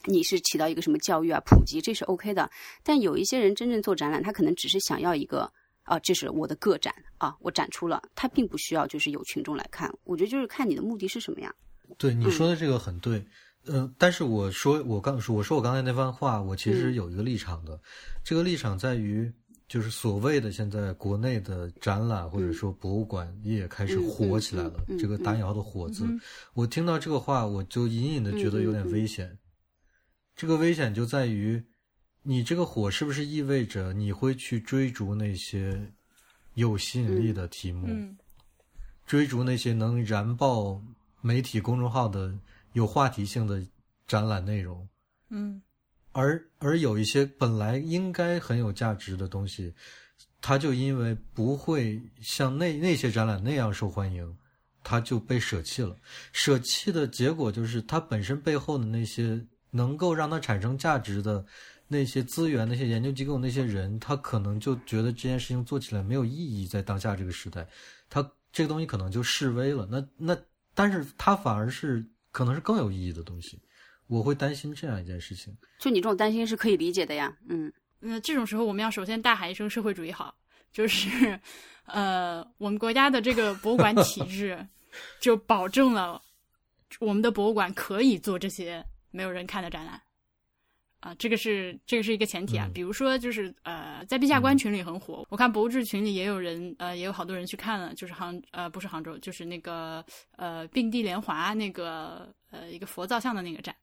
[0.06, 2.50] 你是起到一个什么教育啊、普及，这是 OK 的。
[2.84, 5.52] 但有一些人真正做展览，他可能只是想要一个
[5.84, 9.94] 啊，这是我的个展啊，我展出了，他并不需要就是有群众来看。
[10.04, 11.54] 我觉得就是看你的目的是什么呀。
[11.98, 13.24] 对你说的这个很对，
[13.66, 17.80] 呃，但是我说我刚说我说我刚才那番话，我其实有一个立场的，
[18.24, 19.32] 这个立场在于
[19.68, 26.06] 就是所谓的现在国内的展览或者说博物馆业开始火起来了，这个打引号的“火”字，
[26.54, 29.38] 我听到这个话，我就隐隐的觉得有点危险。
[30.36, 31.64] 这个危险就在于，
[32.24, 35.92] 你这个火是不是意味着你会去追逐那些
[36.56, 37.88] 有吸引力的题目，
[39.06, 40.82] 追逐那些能燃爆
[41.22, 42.34] 媒体公众号的
[42.74, 43.64] 有话题性的
[44.08, 44.90] 展览内容？
[45.30, 45.62] 嗯，
[46.14, 49.72] 而而有一些本来应该很有价值的东西，
[50.42, 54.36] 它就因为不会像那那些展览那样受欢迎，
[54.84, 55.96] 它就被舍弃了。
[56.32, 59.46] 舍弃的结果就是它本身背后的那些。
[59.74, 61.44] 能够让它产生价值的
[61.88, 67.68] 那些资源、那些研究机构、那些人，他可能就觉得这件事情做起来没有意义，在当下这个时代，
[68.10, 69.88] 他这个东西可能就示威了。
[69.92, 70.38] 那那，
[70.76, 73.60] 但是它反而是可能是更有意义的东西。
[74.08, 75.56] 我会担心这样一件事情。
[75.80, 77.36] 就你这种担心是可以理解的呀。
[77.50, 80.36] 嗯，那这种时候我们要首先大喊一声“社会主义好”，
[80.72, 81.40] 就是
[81.86, 84.68] 呃，我们国家的这个博物馆体制
[85.20, 86.22] 就保证了
[87.00, 88.86] 我们的博物馆可以做这些。
[89.14, 90.02] 没有人看的展览，
[91.00, 92.66] 啊，这个是这个是一个前提啊。
[92.68, 92.74] 嗯。
[92.74, 100.04] 比如说，就是呃，在陛下观群里很火，我看博物志群里也有人呃，也有好多人去看了，就是杭呃不是杭州，就是那个
[100.36, 103.76] 呃并蒂莲华那个呃一个佛造像的那个展。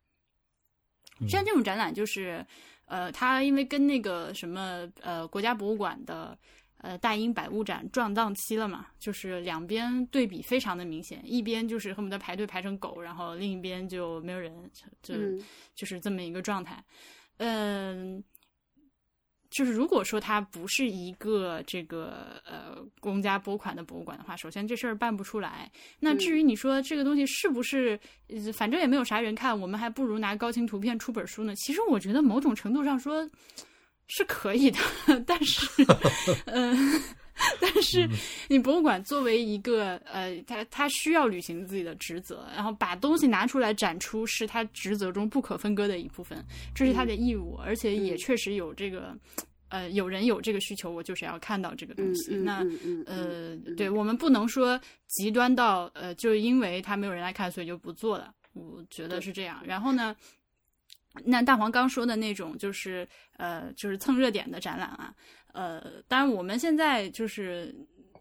[1.21, 1.29] 嗯。
[1.29, 2.45] 像这种展览，就是
[2.87, 6.37] 呃，它因为跟那个什么呃国家博物馆的
[6.83, 14.53] 呃大英百物展撞档期了嘛，就是两边对比非常的明显，一边就是恨不得排队排成狗，然后另一边就没有人，
[15.03, 15.43] 就、嗯
[15.75, 16.83] 就是这么一个状态。
[17.39, 18.23] 嗯，
[19.51, 25.71] 就是如果说它不是一个这个呃公家拨款的博物馆的话，首先这事儿办不出来。
[25.99, 31.55] 那至于你说这个东西是不是，呃反正也没有啥人看，我们还不如拿高清图片出本书呢。
[31.57, 33.29] 其实我觉得某种程度上说
[34.11, 34.79] 是可以的，
[35.27, 35.67] 但是，
[36.47, 37.01] 嗯、
[37.61, 38.09] 但是
[38.49, 46.45] 你博物馆作为一个呃，它它需要履行自己的职责，然后把东西拿出来展出是它职责中不可分割的一部分，
[46.75, 49.17] 这是它的义务，而且也确实有这个。
[49.73, 52.35] 呃，有人有这个需求，我就是要看到这个东嗯西。
[52.35, 58.35] 嗯那嗯嗯呃嗯，对我们不能说极端到呃，就因为他没有人来看，所以就不做了。
[58.53, 59.63] 我觉得是这样。
[59.65, 60.13] 然后呢，
[61.25, 63.07] 那大黄刚说的那种，就是
[63.37, 65.13] 呃，就是蹭热点的展览啊，
[65.53, 67.75] 呃，当然我们现在就是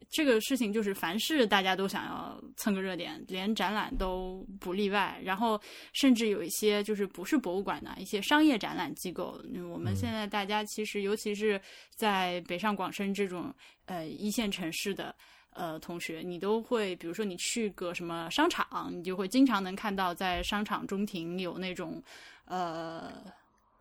[0.10, 5.20] 这个事情，就是凡是大家都想要蹭个热点，连展览都不例外。
[5.24, 5.60] 然后
[5.94, 11.62] 甚至有一些就是不是博物馆的一些商业展览机构，嗯我们现在大家其实尤其是
[11.96, 13.54] 在北上广深这种
[13.86, 15.16] 呃一线城市的。
[15.52, 22.02] 呃，同学，你都会，比如说你去个什么商场，你就会经常能看到在商场中庭有那种，
[22.50, 23.12] 呃，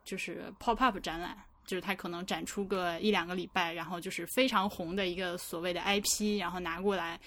[0.05, 7.19] 就是 pop up 展览，就是它可能展出个一两个礼拜，然后就是非常红的一个所谓的 IP，然后拿过来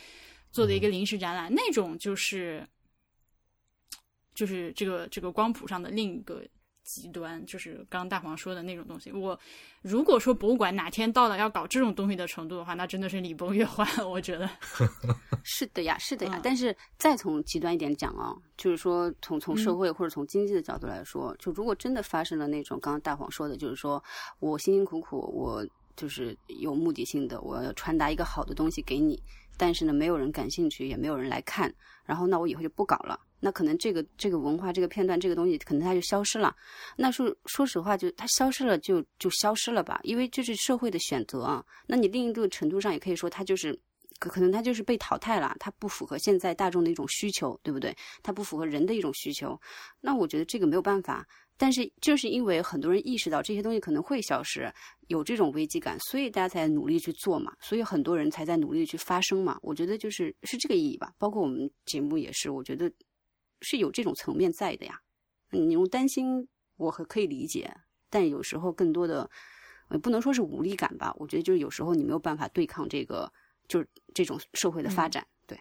[0.51, 2.66] 做的一个临时展览，那种就是
[4.34, 6.43] 就是这个这个光谱上的另一个
[6.85, 9.12] 极端，就是刚刚大黄说的那种东西。
[9.12, 9.39] 我
[9.83, 14.49] 如果说博物馆哪天到了要搞这种东西的程度的话，那真的是礼崩乐坏，我觉得。
[15.45, 16.33] 是的呀，是的呀。
[16.37, 24.03] 嗯但是再从极端一点讲啊，就是说从从社会或者从经济的角度来说，就如果真的发生了那种刚刚大黄说的，就是说
[24.41, 25.66] 我辛辛苦苦，我
[25.97, 29.22] 就是有目的性的，我要传达一个好的东西给你，
[29.57, 31.72] 但是呢，没有人感兴趣，也没有人来看，
[32.05, 33.18] 然后那我以后就不搞了。
[33.43, 36.55] 那可能这个这个文化这个片段这个东西可能它就消失了。
[36.97, 41.64] 那说说实话，就它消失了就就消失了吧，因为这是社会的选择啊。
[41.88, 43.76] 那你另一个程度上也可以说，它就是
[44.20, 47.95] 可可能它就是被淘汰了，它不符合现在大众的一种需求，对不对？
[48.22, 49.61] 它不符合人的一种需求。
[50.01, 51.26] 那我觉得这个没有办法。
[51.59, 54.72] 但是就是因为很多人意识到这些东西可能会消失，
[55.07, 59.57] 有这种危机感，所以大家才努力去做嘛，所以很多人才在努力去发声嘛。
[59.62, 61.12] 我觉得就是是这个意义吧。
[61.18, 62.90] 包括我们节目也是，我觉得
[63.63, 65.01] 是有这种层面在的呀。
[65.51, 67.75] 你用担心，我很可以理解，
[68.11, 69.31] 但有时候更多的，
[69.89, 71.15] 呃，不能说是无力感吧。
[71.19, 73.33] 我觉得就是有时候你没有办法对抗这个，
[73.69, 75.27] 就是这种社会的发展。
[75.47, 75.59] 对，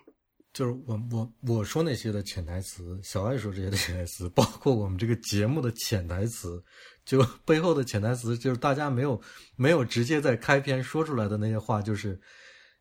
[0.54, 6.64] 就是我我我说那些的潜台词，小爱说这些的潜台词，包括我们这个节目的潜台词，
[7.04, 9.22] 就背后的潜台词，就是大家没有
[9.58, 12.20] 没有直接在开篇说出来的那些话，就是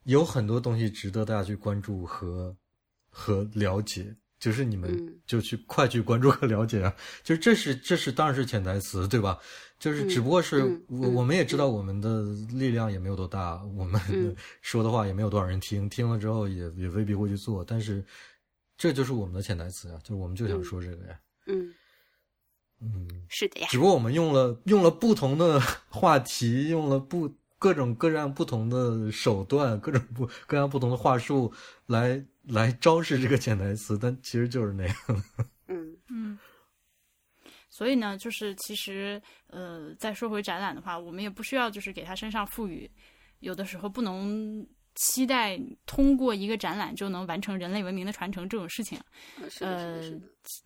[0.05, 2.57] 有很多东西值得大家去关注和
[3.09, 4.15] 和了解。
[4.41, 6.93] 就是你们嗯就去快去关注和了解啊！
[7.23, 9.39] 就是这是这是当然是潜台词，对吧？
[9.79, 18.05] 就是只不过是我我们也知道我们的力量也没有多大，我们嗯 说的话也没有多少人听，听了之后也也未必会去做，但是
[18.77, 21.73] 这就是我们的潜台词啊，就是我们就想说这个呀，嗯，
[22.81, 23.69] 嗯，是的呀。
[23.71, 31.53] 只不过我们用了用了不同的话题，用了不各种各样不同的手段，各种不各样不同的话术
[31.87, 34.97] 来来昭示这个潜台词， 但其实就是那样。
[35.69, 36.39] 嗯嗯，
[37.69, 42.91] 所以呢，就是其实呃，再说回展览的话，我们也不需要就是给他身上赋予，
[43.41, 44.67] 有的时候不能
[44.97, 48.99] 期待通过一个展览就能完成人类文明的传承这种事情。
[49.49, 50.21] 是的，是的，是的。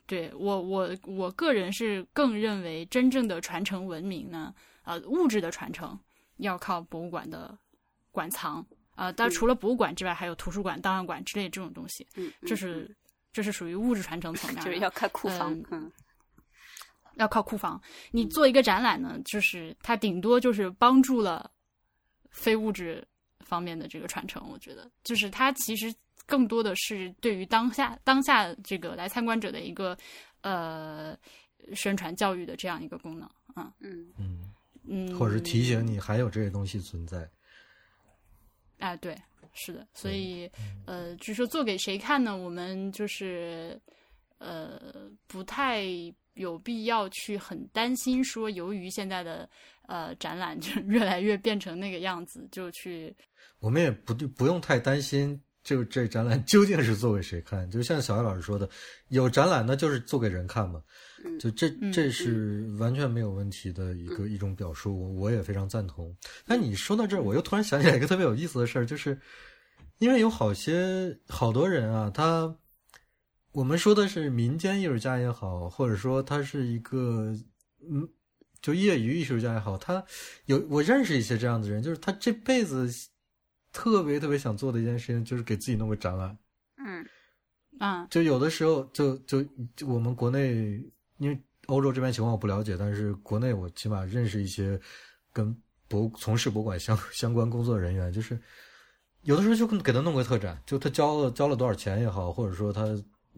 [0.07, 4.55] 对我我我个人是更认为，真正的传承文明呢，
[4.85, 5.99] 呃，物质的传承
[6.39, 7.57] 要靠博物馆的
[8.11, 8.65] 馆藏。
[8.95, 12.95] 呃，当然除了博物馆之外，还有图书馆、档案馆之类这种东西，嗯，这是
[13.33, 15.93] 这是属于物质传承层面， 就是要看库房嗯，嗯
[17.17, 17.81] 要靠库房。
[18.11, 21.51] 你做一个展览呢，就是它顶多就是帮助了
[22.31, 23.07] 非物质
[23.41, 24.45] 方面的这个传承。
[24.51, 25.95] 我觉得，就是它其实
[26.27, 29.97] 更多的是对于当下当下这个来参观者的一个
[30.41, 31.17] 呃
[31.75, 33.31] 宣传教育的这样一个功能。
[33.57, 34.53] 嗯嗯嗯，
[34.85, 37.29] 嗯，或者是提醒你还有这些东西存在。
[38.85, 39.17] 哎，对，
[39.55, 40.51] 是的，所以
[40.85, 42.37] 呃，至于说做给谁看呢？
[42.37, 43.81] 我们就是
[44.37, 44.79] 呃
[45.27, 45.85] 不太
[46.35, 49.49] 有必要去很担心说，由于现在的
[49.87, 53.17] 呃展览就 越来越变成那个样子，就去
[53.59, 57.71] 我们也不不用太担心，就这展览 究竟是做给谁看？
[57.71, 58.69] 就像小艾老师说的，
[59.09, 60.83] 有展览那就是做给人看嘛。
[61.39, 66.15] 就这这是完全没有问题的一个一种表述，我我也非常赞同。
[66.47, 69.19] 但你说到这儿，我又突然想起来一个特别有意思的事儿，就是
[69.99, 72.55] 因为有好些好多人啊，他
[73.53, 77.35] 我们说的是民间艺术家也好，或者说他是一个
[77.81, 78.09] 嗯，
[78.61, 80.05] 就业余艺术家也好，他
[80.45, 82.89] 有我认识一些这样的人，就是他这辈子
[83.73, 86.37] 特别特别想做的一件事情，就是给自己弄个展览。
[86.77, 87.05] 嗯
[87.79, 89.43] 啊，就有的时候就就
[89.75, 90.81] 就我们国内。
[91.25, 94.79] 因为欧洲这边情况我不了解，但是国内我起码认识一些
[95.33, 95.57] 跟
[95.89, 98.39] 博从事博物馆相相关工作人员，就是
[99.23, 102.85] 有的时候就给他弄个特展，就他交了交了多少钱也好，或者说他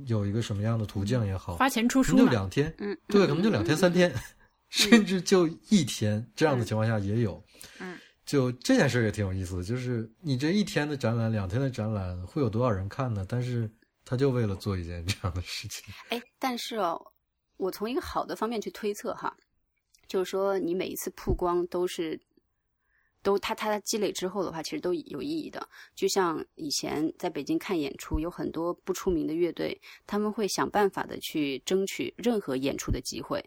[0.06, 4.12] 有一个什么样的途径也好，花钱出书就两天，嗯，对，可能就两天三天，
[4.68, 7.40] 甚至就一天这样的情况下也有，
[7.78, 13.24] 嗯，就这件事也挺有意思的，就是你这一天的展览，两天的展览会有多少人看呢？
[13.28, 13.70] 但是
[14.04, 17.00] 他就为了做一件这样的事情，哎，但是哦。
[17.56, 19.36] 我从一个好的方面去推测哈，
[20.06, 22.20] 就是说你每一次曝光都是，
[23.22, 25.68] 都它它积累之后的话，其实都有意义的。
[25.94, 33.44] 就像以前在北京看演出，有很多不出名的乐队，他们会想办法的去争取任何演出的机会，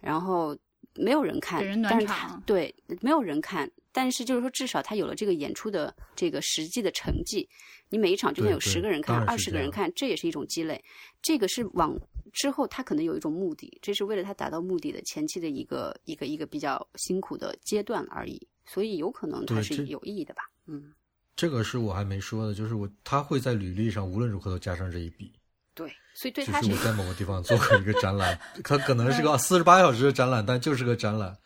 [0.00, 0.56] 然后
[0.94, 7.48] 没有人看，但是他对没有人看，但是就是说至少他有了这个演出的这个实际的成绩。
[7.90, 10.82] 你每一场就算有十个人看，二十个人看，这也是一种积累。
[11.22, 11.98] 这个是往
[12.32, 18.46] 之后他可能有一种目的，这是为了他达到目的的前期的一个一个一个比较辛苦的阶段而已。
[18.66, 20.42] 所以有可能他是有意义的吧？
[20.66, 20.92] 嗯，
[21.34, 25.32] 这个是我还没说的，就是我他会在履历上无论如何都加上这一笔。
[25.74, 31.36] 对，所以对他是我在某个地方做过一个展览， 他可能是个四十八小时的展览，但就是个展览。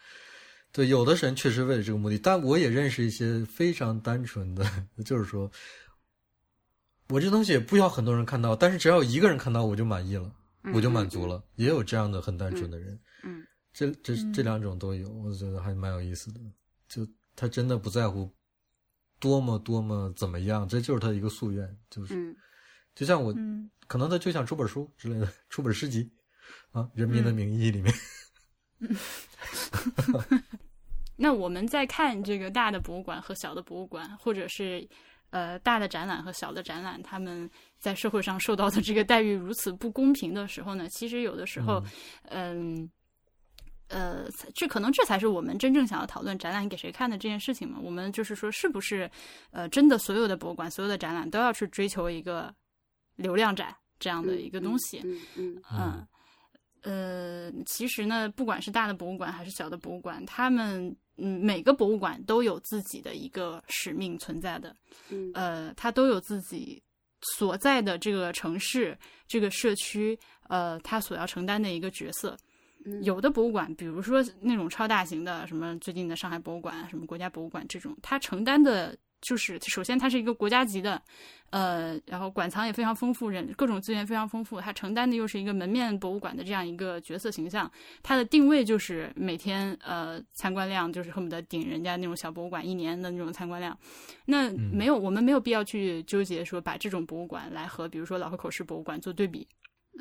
[0.73, 4.65] 对，有的人确实为了这个目的，但我也认识一些非常单纯的，
[5.05, 5.51] 就是说。
[7.09, 10.33] 我这东西也不需要很多人看到，但是只要有一个人看到，我就满意了，
[10.75, 11.43] 我就满足了。
[11.57, 16.41] 也有这样的很单纯的人，嗯，这这这两种都有，我觉得还蛮有意思的。
[16.89, 18.31] 就他真的不在乎
[19.19, 22.37] 多么多么怎么样，这就是他一个夙愿，就是，
[22.95, 23.35] 就像我，
[23.87, 26.13] 可能他就想出本书之类的，出本诗集
[26.73, 27.95] 啊，《人民的名义》里面。
[31.17, 34.89] 那我们在看这个大的博物馆和小的博物馆，或者是。
[35.31, 37.51] 呃，大的展览和小的展览，他们
[37.83, 41.83] 在社会上受到的这个待遇如此不公平的时候呢，其实有的时候，
[42.29, 42.89] 嗯，
[43.89, 47.81] 呃，这可能这才是我们真正想要讨论展览给谁看的这件事情嘛。
[47.83, 49.11] 我们就是说，是不是
[49.51, 52.55] 呃，真的所有的博物馆、所有的展览都要去追求一个
[53.17, 55.01] 流量展这样的一个东西？
[55.05, 56.07] 嗯嗯嗯。
[56.85, 64.75] 呃，其实呢，不管是大的博物馆还是小的博物馆，他们嗯，每个博物馆都有自己的一个使命存在的，
[65.11, 66.83] 嗯，呃，它都有自己
[67.37, 68.97] 所在的这个城市、
[69.27, 70.19] 这个社区，
[70.49, 72.37] 呃，他所要承担的一个角色。
[73.03, 78.97] 有的博物馆，比如说那种超大型的，什么最近的上海博物馆、什么国家博物馆这种，它承担的。
[79.23, 81.01] 就是首先，它是一个国家级的，
[81.51, 84.61] 呃，然后馆藏也非常丰富，人各种资源非常丰富。
[84.61, 87.71] 它承担的又是一个门面博物馆的这样一个角色形象。
[88.03, 93.79] 它的定位就是每天呃参观量就是恨不得顶人家那种小博物馆一年的那种参观量。
[94.27, 99.47] 那没有，我们没有必要去纠结说把这种博物馆来和比如说老河口市博物馆做对比。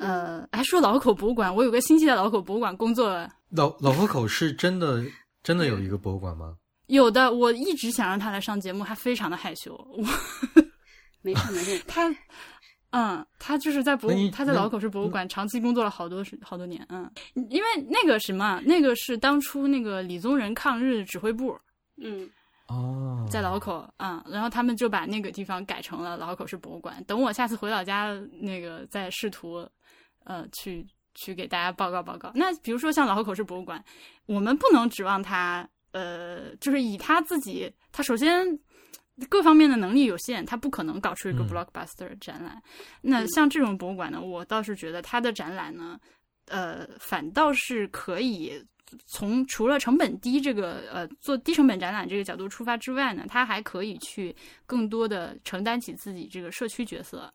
[0.00, 3.28] 呃，还说老河口博物馆，我有个亲戚在老河口博物馆工作。
[3.50, 5.04] 老老河口是真的
[5.42, 6.56] 真的有一个博物馆吗？
[6.92, 9.74] 有的，我一直想让他来上节目，他非常的害羞。
[9.96, 10.04] 我
[11.22, 12.14] 没事没事， 他，
[12.90, 17.10] 嗯，他就是在博，他在老口市博物馆长期工作了好多好多年，嗯，
[17.48, 21.58] 因为那个什么，那个是当初那个李宗仁抗日指挥部，
[21.96, 22.28] 嗯，
[22.68, 27.02] 哦，在老口，嗯，然后他们就把那个地方改成了老口市博物馆。
[27.04, 29.66] 等我下次回老家，那个再试图，
[30.24, 32.30] 呃，去去给大家报告报告。
[32.34, 33.82] 那比如说像老口市博物馆，
[34.26, 35.66] 我们不能指望他。
[35.92, 38.58] 呃，就是以他自己，他首先
[39.28, 42.60] 各方面的能力有限，他不可能搞出一个 blockbuster 展览。
[43.02, 46.00] 那像这种博物馆呢，我倒是觉得他的展览呢，
[46.46, 48.52] 呃，反倒是可以
[49.06, 54.34] 从除了成本低这个呃做低成本展览这个角度出发之外呢，他还可以去
[54.66, 57.32] 更多的承担起自己这个社区角色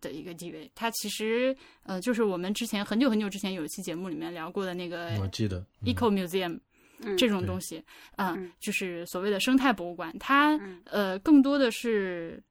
[0.00, 0.70] 的一个地位。
[0.74, 6.60] 它其实呃，就是我们之前很久很久之前有一期节目里面聊过的那个，我记得 Eco Museum。
[7.16, 7.82] 这种东西，
[8.16, 12.42] 嗯，就是所谓的生态博物馆，它呃更多的是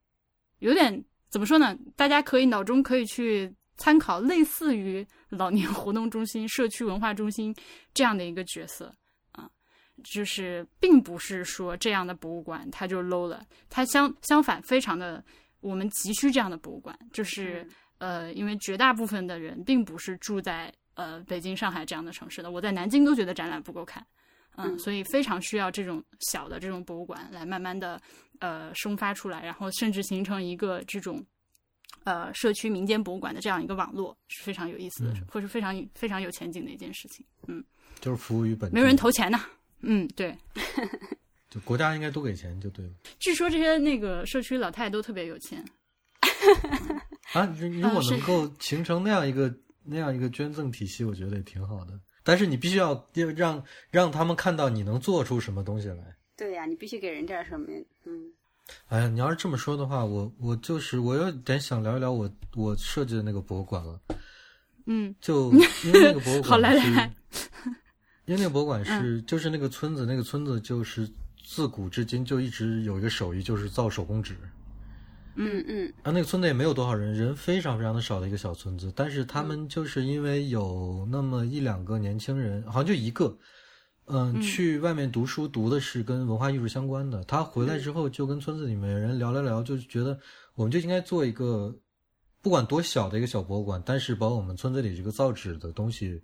[0.59, 1.77] 有点怎么说呢？
[1.95, 7.55] 大家可以脑中可以去参考类似于老年活动中心、社区文化中心
[7.93, 8.93] 这样的一个角色
[9.31, 9.49] 啊，
[10.03, 15.23] 就是并不是说这样的博物馆它就 low 了，它相相反非常的
[15.59, 17.67] 我们急需这样的博物馆，就是
[17.97, 24.05] 呃，因为绝大部分的人并不是住在呃北京、上海这样的城市的，我在南京都觉得展览不够看。
[24.55, 28.01] 嗯，所以非常需要这种小的这种博物馆来慢慢的
[28.39, 31.25] 呃生发出来，然后甚至形成一个这种
[32.03, 37.25] 呃社区民间博物馆的这样一个网络，是非常有意思的，或是非常非常有前景的一件事情。
[37.47, 37.63] 嗯，
[37.99, 39.39] 就是服务于本地，没有人投钱呢。
[39.81, 40.37] 嗯，对，
[41.49, 42.91] 就国家应该多给钱就对了。
[43.19, 45.63] 据说这些那个社区老太太都特别有钱。
[47.33, 51.99] 啊，如果能够形成那样一个那样一个捐赠体系，我觉得也挺好的。
[52.23, 56.15] 但是你必须要让让他们看到你能做出什么东西来。
[56.35, 57.67] 对呀，你必须给人点什么。
[58.05, 58.31] 嗯。
[58.87, 63.99] 哎呀，你要是这么说的话，我我就是我有点想聊一聊我我设计的那个博物馆了。
[64.85, 65.13] 嗯。
[65.19, 65.51] 就
[65.83, 67.13] 因为那个博物馆 好来来。
[68.25, 71.05] 因为那个博物馆是就是那个村子，那个村子就是
[71.43, 74.37] 自古至今就一直有一个手艺，就是造手工纸。
[75.35, 83.35] 嗯嗯，啊，那个村子也没有多少人，人非常非常的少的一个小村子，但是他们就是因为有那么一两个年轻人，好像就一个，
[84.05, 87.23] 嗯，去外面读书，读的是跟文化艺术相关的。
[87.23, 90.19] 他回来之后就跟村子里面人聊聊聊，就觉得
[90.55, 91.75] 我们就应该做一个，
[92.41, 96.21] 不管多小的一个小博物馆，但是把我们村子里这个造纸的东西，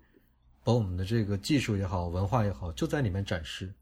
[0.62, 3.72] 把我们的这个技术也好，文化也好，就在里面展示。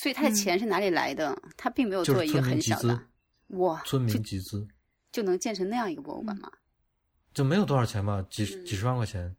[0.00, 1.36] 所以他的钱是哪里来的？
[1.54, 2.98] 他并没有做一个很小的。
[3.52, 3.82] 哇！
[3.84, 4.66] 村民集资
[5.10, 6.50] 就能建成那样一个博物馆吗？
[7.34, 9.34] 就没有多少钱吧，几几十万块钱。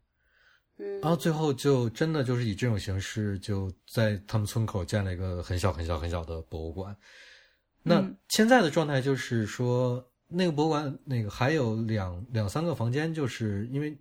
[0.78, 6.96] 嗯，然后最后就真的就是以这种形式，就在他们村口建了一个很小很小很小的博物馆。
[7.82, 13.96] 那现在的状态就是说，那个博物馆那个还有两两三个房间，就是因为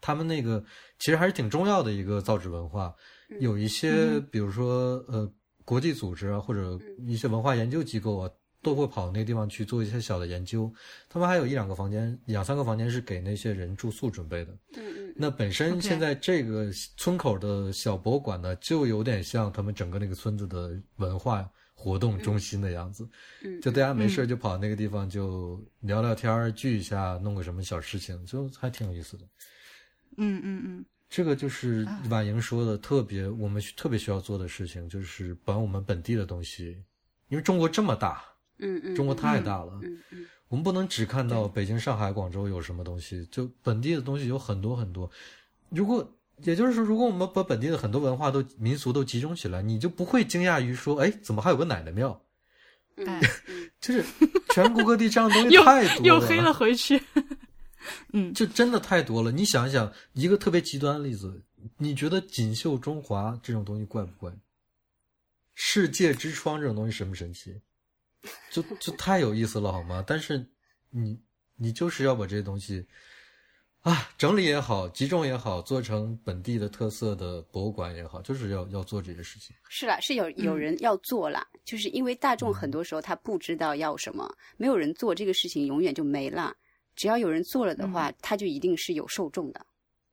[0.00, 0.64] 他们那个
[0.98, 2.94] 其实还是挺重要的一个造纸文化，
[3.40, 5.32] 有一些比如说呃
[5.64, 8.30] 国际组织啊，或者一些文化研究机构啊。
[8.62, 10.72] 都会跑那个地方去做一些小的研究，
[11.08, 14.52] 他们还有一两个房间，两三个房间是给那些人住宿准备的。
[14.76, 15.14] 嗯嗯。
[15.16, 23.08] 那本身现在这个村口的小博物馆呢，就有点像他们整个那个村子的文化活动中心的样子。
[23.42, 23.60] 嗯。
[23.62, 29.24] 就大家没事就跑那个地方就聊聊天聚一下，弄个什么小事情，就还挺有意思的。
[30.18, 30.84] 嗯嗯嗯。
[31.08, 36.76] 这个就是婉莹说的特别，我们特别需要做的事情，就是把我们本地的东西，
[37.28, 38.22] 因为中国这么大。
[38.60, 45.10] 嗯嗯，中国太大了，嗯嗯，我们不能只看到北京、上海、广州有什么东西，就本地的东西有很多很多。
[45.70, 52.20] 如果也就是说，如果我们把本地的很多文化都民俗都集中起来，你就不会惊讶于说，哎，怎么还有个奶奶庙？
[52.96, 53.06] 嗯，
[53.80, 54.04] 就是
[54.54, 57.00] 全国各地这样的东西 太多了，又黑了回去。
[58.12, 59.32] 嗯，就真的太多了。
[59.32, 61.42] 你想一想，一个特别极端的例子，
[61.78, 64.30] 你觉得锦绣中华这种东西怪不怪？
[65.54, 67.60] 世界之窗这种东西神不神奇？
[68.50, 70.04] 就就太有意思了，好吗？
[70.06, 70.44] 但是
[70.90, 71.18] 你
[71.56, 72.86] 你就是要把这些东西
[73.80, 79.56] 啊整理也好，集中也好，做成本地的特色的博物馆也好，就是要要做这些事情。
[79.68, 86.54] 是啦，是有有人要做啦，就是因为大众很多时候他不知道要什么，没有人做这个事情，永远就没了。
[86.96, 89.64] 只要有人做了的话，他就一定是有受众的。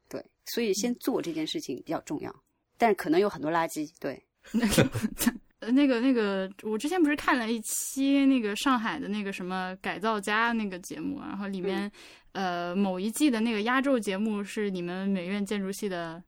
[0.07, 2.33] 对，所以先做这件事情比较重要，
[2.77, 3.91] 但是可能有很多垃圾。
[3.99, 4.23] 对。
[5.59, 11.91] 呃，那个那个，我之前不是看了一期那个上海的那个什么改造家那个节目，然后里面，
[12.33, 16.23] 呃，某一季的那个压轴节目是你们美院建筑系的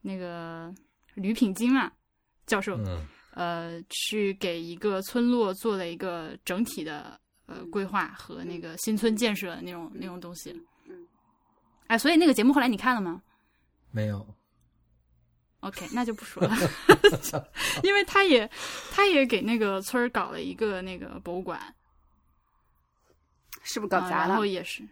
[0.00, 0.74] 那个
[1.14, 1.92] 吕品金嘛
[2.44, 2.76] 教授，
[3.34, 7.16] 呃，去给一个村落做了一个整体的
[7.46, 10.50] 呃规划和那个新村建设那种那种东西。
[10.88, 11.06] 嗯，
[11.86, 13.22] 哎，所以那个节目后来你看了吗？
[13.92, 14.26] 没有。
[15.62, 16.52] OK，那就不说了，
[17.84, 18.50] 因为他也，
[18.90, 21.60] 他也给那个村儿搞了一个那个博物馆，
[23.62, 24.28] 是不是搞砸了？
[24.28, 24.82] 然后也是，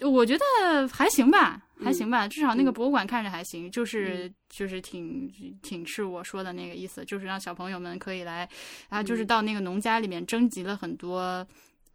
[0.00, 5.30] 我觉得还行吧，还行吧，至少那个博物馆看着还行，就是就是挺
[5.62, 8.48] 挺是我说的那个意思，就是让小朋友们可以来
[8.88, 11.46] 啊，就是到那个农家里面征集了很多。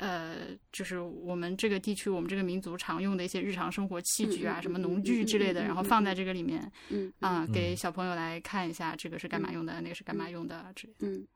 [0.01, 11.07] 呃，就是我们这个地区，我们这个民族常用的一些日常生活器具啊，什么农具之类的，然后放在这个里面，嗯啊，给小朋友来看一下，这个是干嘛用的，那个是干嘛用的之类的。
[11.07, 11.27] 嗯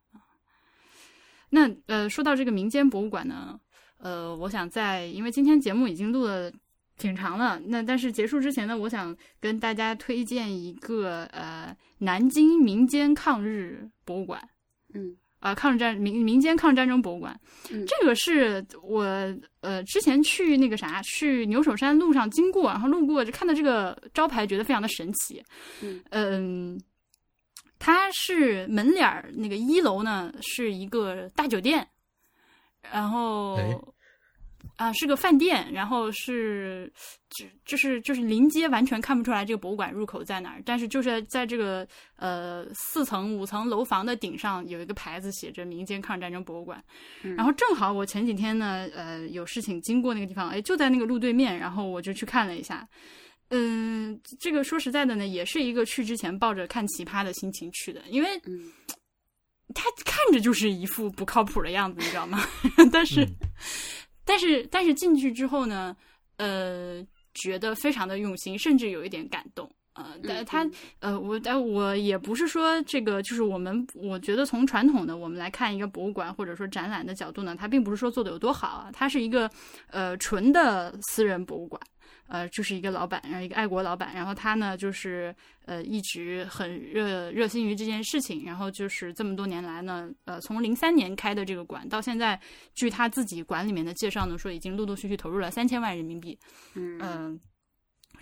[1.51, 3.57] 那呃，说到这个民间博物馆呢，
[3.97, 6.51] 呃，我想在，因为今天节目已经录了
[6.97, 14.49] 挺长了，那但是结束之前呢，我想跟大家推荐一个呃，南京民间抗日博物馆。
[14.95, 15.15] 嗯。
[15.45, 17.39] 啊，抗日战民民间抗日战争博物馆，
[17.69, 19.05] 嗯这个是我
[19.61, 25.43] 呃之前去那个啥去牛首山路上经过，然后路过就看到这个招牌，觉得非常的神奇。
[25.83, 26.81] 嗯嗯，
[27.77, 31.87] 它是门脸儿那个一楼呢是一个大酒店，
[32.91, 33.93] 然后
[34.77, 36.91] 哎啊是个饭店，然后是
[37.29, 41.87] 就就是就是临街完全看不出来这个博物馆入口在哪儿，但是就是在这个
[42.17, 46.83] 呃四层五层楼房的顶上有一个牌子写着民间抗日战争博物馆，
[47.23, 52.87] 嗯然后正好我前几天呢呃有事情经过那个地方，哎就在那个路对面，然后我就去看了一下。
[53.49, 58.71] 嗯，这个说实在的呢，也是一个去之前抱着看奇葩的心情去的，因为嗯
[59.73, 62.39] 他看着就是一副不靠谱的样子，你知道吗？
[62.91, 63.35] 但是，嗯
[64.25, 65.95] 但是，但是进去之后呢，
[66.37, 69.69] 呃，觉得非常的用心，甚至有一点感动。
[69.93, 70.69] 呃，但嗯他
[70.99, 79.49] 呃，我但我也不是说这个，就是我们我觉得从传统的我们来看一个博物馆或者说展览的角度呢，它并不是说做的有多好啊，它是一个
[79.87, 81.81] 呃纯的私人博物馆。
[82.27, 92.39] 呃，就是一个老板，然后一个爱国老板，然后他呢，就是呃一直很热热心于这件事情，然后就是这么多年来呢，呃，从零三年开的这个馆到现在，
[92.73, 96.37] 据他自己馆里面的介绍呢，说已经陆陆续续投入了三千万人民币，
[96.73, 96.99] 嗯。
[97.01, 97.39] 嗯、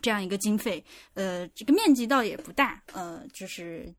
[0.02, 0.84] 这样一个经费，
[1.14, 3.94] 呃，这个面积倒也不大，呃，就是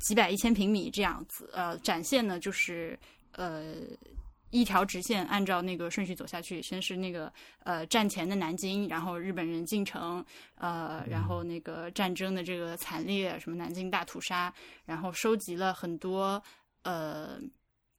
[0.00, 2.98] 几百一千平米这样子，呃，展现呢就是
[3.32, 3.76] 呃
[4.50, 7.32] 一条直线按照那个顺序走下去，先是那个
[7.64, 10.24] 呃战前的南京，然后日本人进城，
[10.54, 14.52] 呃，然后那个战争的这个惨烈，什么南京大屠杀，
[14.84, 16.42] 然后收集了很多
[16.82, 17.38] 呃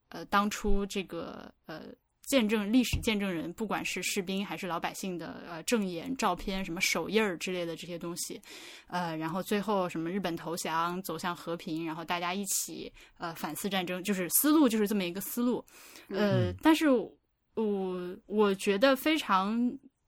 [0.10, 1.84] 呃当初这个呃
[2.28, 8.40] 见证历史见证人，不管是士兵还是老百姓的呃证言、照片、什么手印儿之类的这些东西，
[8.88, 15.64] 呃，然后最后什么日本投降走向和平，然后大家一起呃反思战争，就是思路就是这么一个思路，
[16.10, 19.58] 呃，但是我我觉得非常。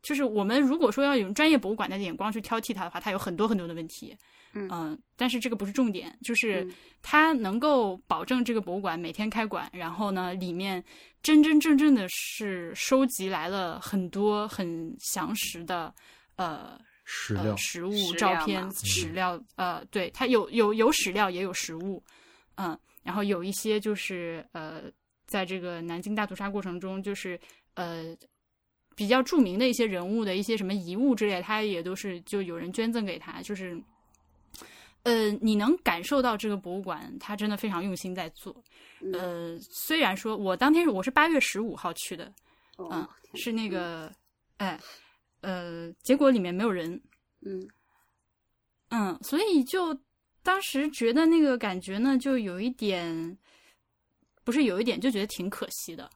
[0.01, 4.15] 就是我们如果说要用专业博物馆的眼光去挑剔它的话，它有很多很多的问题，
[4.53, 10.81] 嗯但是这个不是重点，就是嗯它能够保证这个博物馆每天开馆，然后呢，里面
[11.21, 15.93] 真真正正的是收集来了很多很详实的
[16.37, 22.01] 呃史料呃、实物照片料、史料，呃，对，它有有有史料，也有实物，
[22.55, 24.83] 嗯，然后有一些就是呃，
[25.27, 27.37] 在这个南京大屠杀过程中，就是
[27.73, 28.15] 呃。
[28.99, 33.81] 比较著名的一些人物的一些什么遗物之类他，也都是就有人捐赠给他，就是，
[35.03, 38.53] 呃，你能感受到这个博物馆，他真的非常用心在做。
[38.99, 42.25] 嗯呃，虽然说我当天是我是八月十五号去的，
[42.77, 44.11] 嗯哦，是那个，
[44.57, 44.77] 哎，
[45.39, 47.01] 呃，结果里面没有人，
[47.45, 47.65] 嗯
[48.89, 49.97] 嗯，所以就
[50.43, 53.37] 当时觉得那个感觉呢，就有一点，
[54.43, 56.09] 不是有一点，就觉得挺可惜的。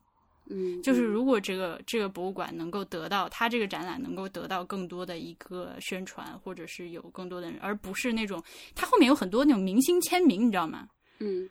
[0.50, 8.44] 嗯，就是如果这个这个博物馆能够得到它这个展览能够得到更多的一个宣传，或者是有更多的人，而不是那种
[8.76, 10.88] 它后面有很多那种明星签名，你知道吗？
[11.20, 11.50] 嗯。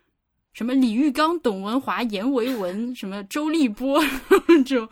[0.53, 3.99] 什么李玉刚、董文华、阎维文，什么周立波
[4.63, 4.87] 这种，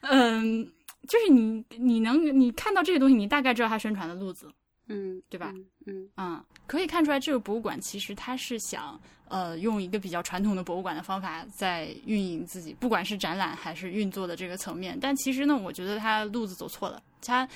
[0.00, 0.68] 嗯，
[1.06, 4.50] 就是你你能你看到这些东西，你大概知道他宣传的路子，
[4.88, 5.52] 嗯，对吧？
[5.86, 14.98] 嗯嗯，可以看出来这个博物馆其实它是想呃用一个比较传统的博物馆的方法在运营自己，不管是展览还是运作的这个层面。
[15.00, 17.48] 但其实呢，我觉得他路子走错了，他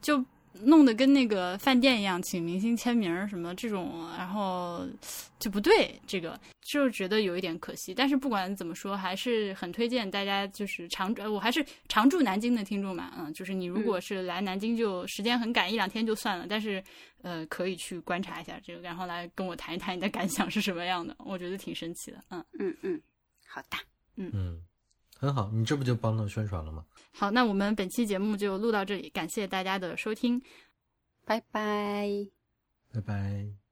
[0.00, 0.24] 就
[0.62, 4.86] 弄得跟那个饭店一样，请明星签名什么这种，然后
[5.38, 7.94] 就不对，这个就觉得有一点可惜。
[7.94, 16.82] 但是不管怎么说，还是很推荐大家就是常，呃我还是常驻南京的听众嘛，嗯，就是你如果是来南京就时间很赶，一两天就算了，但是
[17.22, 22.44] 呃可以去观察一下这个，然后来跟我谈一谈你的感想是什么样的，我觉得挺神奇的，嗯。
[22.58, 23.00] 嗯嗯，
[23.46, 23.76] 好的，
[24.16, 24.62] 嗯嗯，
[25.18, 26.84] 很好，你这不就帮他宣传了吗？
[27.12, 30.40] 好，那我们本期节目就录到这里，感谢大家的收听。
[31.24, 32.08] 拜拜。
[32.92, 33.65] 拜拜。